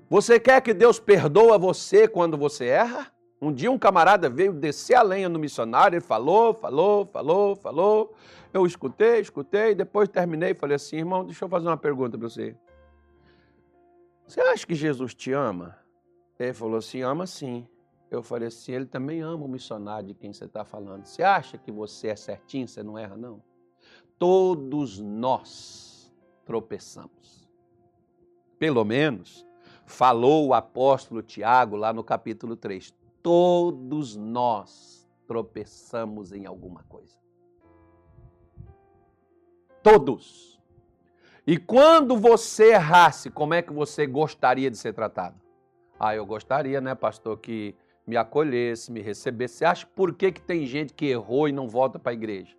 Você 0.10 0.39
quer 0.39 0.62
que 0.62 0.74
Deus 0.74 1.00
perdoa 1.00 1.58
você 1.58 2.08
quando 2.08 2.38
você 2.38 2.67
erra? 2.67 3.12
Um 3.41 3.52
dia 3.52 3.69
um 3.69 3.78
camarada 3.78 4.30
veio 4.30 4.54
descer 4.54 4.95
a 4.95 5.02
lenha 5.02 5.28
no 5.28 5.38
missionário, 5.38 5.98
ele 5.98 6.02
falou, 6.02 6.54
falou, 6.54 7.06
falou, 7.06 7.56
falou. 7.56 8.13
Eu 8.56 8.65
escutei, 8.65 9.20
escutei, 9.20 9.76
depois 9.76 10.08
terminei 10.08 10.52
e 10.52 10.56
falei 10.56 10.78
assim, 10.78 10.96
irmão, 10.96 11.26
deixa 11.26 11.44
eu 11.44 11.50
fazer 11.50 11.68
uma 11.68 11.76
pergunta 11.76 12.18
para 12.18 12.30
você. 12.30 12.56
Você 14.26 14.39
acha 14.39 14.65
que 14.65 14.74
Jesus 14.74 15.13
te 15.13 15.34
ama? 15.34 15.78
Ele 16.39 16.54
falou 16.54 16.78
assim, 16.78 17.02
ama 17.02 17.28
sim. 17.28 17.68
Eu 18.10 18.24
falei 18.24 18.48
assim, 18.48 18.72
ele 18.72 18.86
também 18.86 19.20
ama 19.20 19.44
o 19.44 19.50
missionário 19.50 20.08
de 20.08 20.13
quem 20.13 20.32
você 20.32 20.46
está 20.46 20.63
falando. 20.63 21.04
Você 21.04 21.22
acha 21.22 21.58
que 21.58 21.70
você 21.70 22.08
é 22.08 22.15
certinho, 22.15 22.65
você 22.65 22.82
não 22.82 22.98
erra, 22.98 23.18
não? 23.18 23.44
Todos 24.18 25.02
nós 25.02 26.15
tropeçamos. 26.46 27.46
Pelo 28.58 28.86
menos 28.86 29.46
falou 29.86 30.48
o 30.48 30.54
apóstolo 30.54 31.22
Tiago 31.22 31.76
lá 31.76 31.91
no 31.91 32.06
capítulo 32.06 32.56
3. 32.56 32.96
Todos 33.22 34.15
nós 34.15 35.06
tropeçamos 35.28 36.32
em 36.32 36.46
alguma 36.46 36.84
coisa. 36.84 37.24
Todos. 39.86 40.60
E 41.45 41.60
quando 41.60 42.17
você 42.17 42.71
errasse, 42.71 43.30
como 43.30 43.54
é 43.54 43.62
que 43.62 43.71
você 43.71 44.08
gostaria 44.08 44.71
de 44.71 44.78
ser 44.80 44.93
tratado? 44.93 45.39
Ah, 46.00 46.15
eu 46.15 46.26
gostaria, 46.26 46.82
né, 46.82 46.95
pastor, 46.95 47.38
que 47.38 47.76
me 48.08 48.17
acolhesse, 48.17 48.91
me 48.91 49.00
recebesse. 49.00 49.58
Você 49.58 49.65
acha 49.65 49.86
por 49.86 50.15
que, 50.15 50.32
que 50.32 50.41
tem 50.41 50.65
gente 50.65 50.91
que 50.91 51.06
errou 51.06 51.48
e 51.48 51.52
não 51.52 51.69
volta 51.69 52.00
para 52.00 52.13
a 52.13 52.15
igreja? 52.15 52.58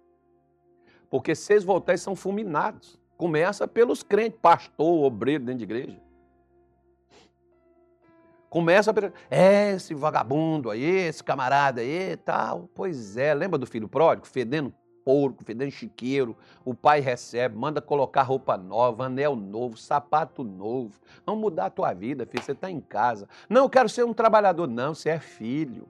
Porque 1.11 1.35
se 1.35 1.53
eles 1.53 1.65
voltarem, 1.65 1.99
são 1.99 2.15
fulminados. 2.15 2.97
Começa 3.17 3.67
pelos 3.67 4.05
crentes, 4.05 4.39
pastor, 4.41 5.05
obreiro 5.05 5.43
dentro 5.43 5.59
de 5.59 5.65
igreja. 5.65 6.01
Começa 8.49 8.93
a 8.93 8.95
é 9.29 9.73
esse 9.73 9.95
vagabundo 9.95 10.71
aí, 10.71 11.09
esse 11.09 11.25
camarada 11.25 11.81
aí 11.81 12.17
tal. 12.19 12.71
Pois 12.73 13.17
é, 13.17 13.35
lembra 13.35 13.59
do 13.59 13.67
filho 13.67 13.89
pródigo? 13.89 14.29
Fedendo 14.29 14.73
porco, 15.07 15.45
fedendo 15.45 15.71
chiqueiro. 15.71 16.37
O 16.65 16.75
pai 16.75 16.99
recebe, 16.99 17.57
manda 17.57 17.81
colocar 17.81 18.23
roupa 18.23 18.57
nova, 18.57 19.05
anel 19.05 19.37
novo, 19.37 19.77
sapato 19.77 20.43
novo. 20.43 20.99
Vamos 21.25 21.41
mudar 21.41 21.67
a 21.67 21.71
tua 21.71 21.95
vida, 21.95 22.27
filho. 22.27 22.43
Você 22.43 22.51
está 22.51 22.69
em 22.69 22.81
casa. 22.81 23.29
Não, 23.49 23.63
eu 23.63 23.71
quero 23.71 23.89
ser 23.89 24.05
um 24.05 24.13
trabalhador. 24.13 24.67
Não, 24.67 24.93
você 24.93 25.11
é 25.11 25.21
filho. 25.21 25.87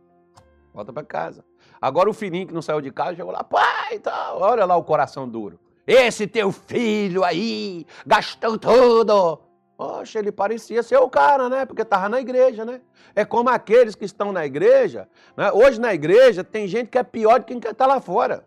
Volta 0.75 0.93
para 0.93 1.03
casa. 1.03 1.43
Agora 1.81 2.11
o 2.11 2.13
filhinho 2.13 2.47
que 2.47 2.53
não 2.53 2.61
saiu 2.61 2.83
de 2.83 2.91
casa 2.93 3.17
chegou 3.17 3.33
lá, 3.33 3.43
pai, 3.43 3.99
tal. 3.99 4.39
olha 4.39 4.67
lá 4.67 4.77
o 4.77 4.85
coração 4.85 5.27
duro. 5.27 5.59
Esse 5.87 6.27
teu 6.27 6.53
filho 6.53 7.25
aí 7.25 7.87
gastou 8.07 8.59
tudo. 8.59 9.41
Poxa, 9.79 10.19
ele 10.19 10.33
parecia 10.33 10.83
ser 10.83 10.97
o 10.99 11.09
cara, 11.09 11.49
né? 11.49 11.65
Porque 11.65 11.83
estava 11.83 12.09
na 12.09 12.21
igreja, 12.21 12.65
né? 12.65 12.81
É 13.15 13.25
como 13.25 13.49
aqueles 13.49 13.95
que 13.95 14.05
estão 14.05 14.33
na 14.33 14.45
igreja. 14.45 15.09
Né? 15.37 15.51
Hoje 15.53 15.81
na 15.81 15.95
igreja 15.95 16.43
tem 16.43 16.67
gente 16.67 16.89
que 16.89 16.99
é 16.99 17.03
pior 17.03 17.41
do 17.41 17.47
que 17.47 17.59
quem 17.59 17.71
está 17.71 17.87
lá 17.87 18.01
fora. 18.01 18.46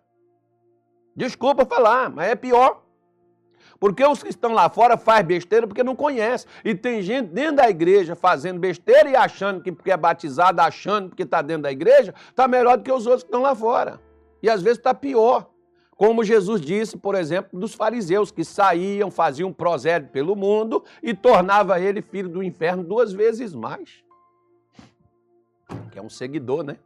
Desculpa 1.14 1.64
falar, 1.64 2.10
mas 2.10 2.30
é 2.30 2.34
pior. 2.34 2.82
Porque 3.80 4.04
os 4.04 4.22
que 4.22 4.28
estão 4.28 4.52
lá 4.52 4.68
fora 4.68 4.98
faz 4.98 5.26
besteira 5.26 5.66
porque 5.66 5.82
não 5.82 5.96
conhece. 5.96 6.46
E 6.62 6.74
tem 6.74 7.00
gente 7.00 7.28
dentro 7.28 7.56
da 7.56 7.70
igreja 7.70 8.14
fazendo 8.14 8.60
besteira 8.60 9.08
e 9.08 9.16
achando 9.16 9.62
que 9.62 9.72
porque 9.72 9.90
é 9.90 9.96
batizado, 9.96 10.60
achando 10.60 11.16
que 11.16 11.22
está 11.22 11.40
dentro 11.40 11.62
da 11.62 11.72
igreja, 11.72 12.14
está 12.28 12.46
melhor 12.46 12.76
do 12.76 12.84
que 12.84 12.92
os 12.92 13.06
outros 13.06 13.22
que 13.22 13.28
estão 13.28 13.40
lá 13.40 13.54
fora. 13.54 13.98
E 14.42 14.50
às 14.50 14.60
vezes 14.60 14.78
está 14.78 14.92
pior. 14.92 15.48
Como 15.96 16.24
Jesus 16.24 16.60
disse, 16.60 16.96
por 16.96 17.14
exemplo, 17.14 17.58
dos 17.58 17.74
fariseus 17.74 18.30
que 18.30 18.44
saíam, 18.44 19.10
faziam 19.10 19.52
prosélito 19.52 20.10
pelo 20.12 20.36
mundo 20.36 20.84
e 21.02 21.14
tornava 21.14 21.80
ele 21.80 22.02
filho 22.02 22.28
do 22.28 22.42
inferno 22.42 22.84
duas 22.84 23.12
vezes 23.12 23.54
mais. 23.54 24.02
Que 25.90 25.98
é 25.98 26.02
um 26.02 26.08
seguidor, 26.08 26.62
né? 26.62 26.76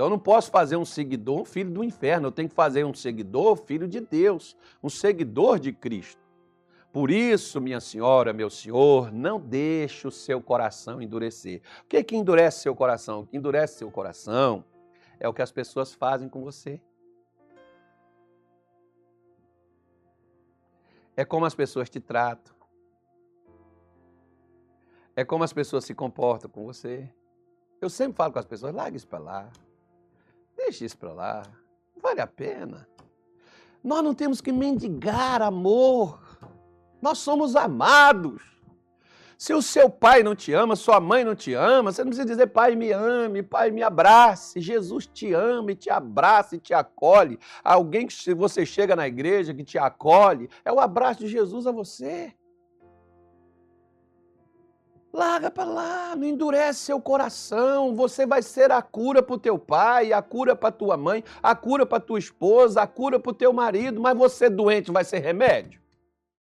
Então 0.00 0.06
eu 0.06 0.12
não 0.12 0.18
posso 0.18 0.50
fazer 0.50 0.78
um 0.78 0.84
seguidor 0.86 1.42
um 1.42 1.44
filho 1.44 1.70
do 1.70 1.84
inferno, 1.84 2.28
eu 2.28 2.32
tenho 2.32 2.48
que 2.48 2.54
fazer 2.54 2.86
um 2.86 2.94
seguidor 2.94 3.54
filho 3.54 3.86
de 3.86 4.00
Deus, 4.00 4.56
um 4.82 4.88
seguidor 4.88 5.58
de 5.58 5.74
Cristo. 5.74 6.22
Por 6.90 7.10
isso, 7.10 7.60
minha 7.60 7.80
senhora, 7.80 8.32
meu 8.32 8.48
senhor, 8.48 9.12
não 9.12 9.38
deixe 9.38 10.08
o 10.08 10.10
seu 10.10 10.40
coração 10.40 11.02
endurecer. 11.02 11.60
O 11.84 11.84
que 11.86 11.98
é 11.98 12.02
que 12.02 12.16
endurece 12.16 12.62
seu 12.62 12.74
coração? 12.74 13.20
O 13.20 13.26
que 13.26 13.36
endurece 13.36 13.76
seu 13.76 13.90
coração 13.90 14.64
é 15.18 15.28
o 15.28 15.34
que 15.34 15.42
as 15.42 15.52
pessoas 15.52 15.92
fazem 15.92 16.30
com 16.30 16.42
você. 16.42 16.80
É 21.14 21.26
como 21.26 21.44
as 21.44 21.54
pessoas 21.54 21.90
te 21.90 22.00
tratam. 22.00 22.54
É 25.14 25.26
como 25.26 25.44
as 25.44 25.52
pessoas 25.52 25.84
se 25.84 25.94
comportam 25.94 26.48
com 26.48 26.64
você. 26.64 27.06
Eu 27.82 27.90
sempre 27.90 28.16
falo 28.16 28.32
com 28.32 28.38
as 28.38 28.46
pessoas: 28.46 28.74
larga 28.74 28.96
isso 28.96 29.06
para 29.06 29.18
lá. 29.18 29.50
Deixa 30.70 30.84
isso 30.84 30.98
para 30.98 31.12
lá. 31.12 31.42
Não 31.96 32.00
vale 32.00 32.20
a 32.20 32.28
pena. 32.28 32.86
Nós 33.82 34.04
não 34.04 34.14
temos 34.14 34.40
que 34.40 34.52
mendigar 34.52 35.42
amor. 35.42 36.22
Nós 37.02 37.18
somos 37.18 37.56
amados. 37.56 38.40
Se 39.36 39.52
o 39.52 39.60
seu 39.60 39.90
pai 39.90 40.22
não 40.22 40.36
te 40.36 40.52
ama, 40.52 40.76
sua 40.76 41.00
mãe 41.00 41.24
não 41.24 41.34
te 41.34 41.54
ama, 41.54 41.90
você 41.90 42.04
não 42.04 42.10
precisa 42.10 42.28
dizer 42.28 42.46
pai 42.48 42.76
me 42.76 42.92
ame, 42.92 43.42
pai 43.42 43.72
me 43.72 43.82
abrace. 43.82 44.60
Jesus 44.60 45.08
te 45.08 45.32
ama 45.32 45.72
e 45.72 45.74
te 45.74 45.90
abraça 45.90 46.54
e 46.54 46.60
te 46.60 46.72
acolhe. 46.72 47.36
Alguém 47.64 48.06
que 48.06 48.32
você 48.32 48.64
chega 48.64 48.94
na 48.94 49.08
igreja 49.08 49.52
que 49.52 49.64
te 49.64 49.76
acolhe, 49.76 50.48
é 50.64 50.72
o 50.72 50.78
abraço 50.78 51.18
de 51.24 51.26
Jesus 51.26 51.66
a 51.66 51.72
você. 51.72 52.32
Larga 55.12 55.50
para 55.50 55.64
lá, 55.64 56.14
não 56.16 56.24
endurece 56.24 56.80
seu 56.80 57.00
coração. 57.00 57.96
Você 57.96 58.24
vai 58.24 58.42
ser 58.42 58.70
a 58.70 58.80
cura 58.80 59.20
para 59.20 59.34
o 59.34 59.38
teu 59.38 59.58
pai, 59.58 60.12
a 60.12 60.22
cura 60.22 60.54
para 60.54 60.70
tua 60.70 60.96
mãe, 60.96 61.24
a 61.42 61.54
cura 61.54 61.84
para 61.84 61.98
tua 61.98 62.18
esposa, 62.18 62.80
a 62.80 62.86
cura 62.86 63.18
para 63.18 63.30
o 63.30 63.34
teu 63.34 63.52
marido, 63.52 64.00
mas 64.00 64.16
você 64.16 64.48
doente 64.48 64.92
vai 64.92 65.04
ser 65.04 65.18
remédio? 65.18 65.80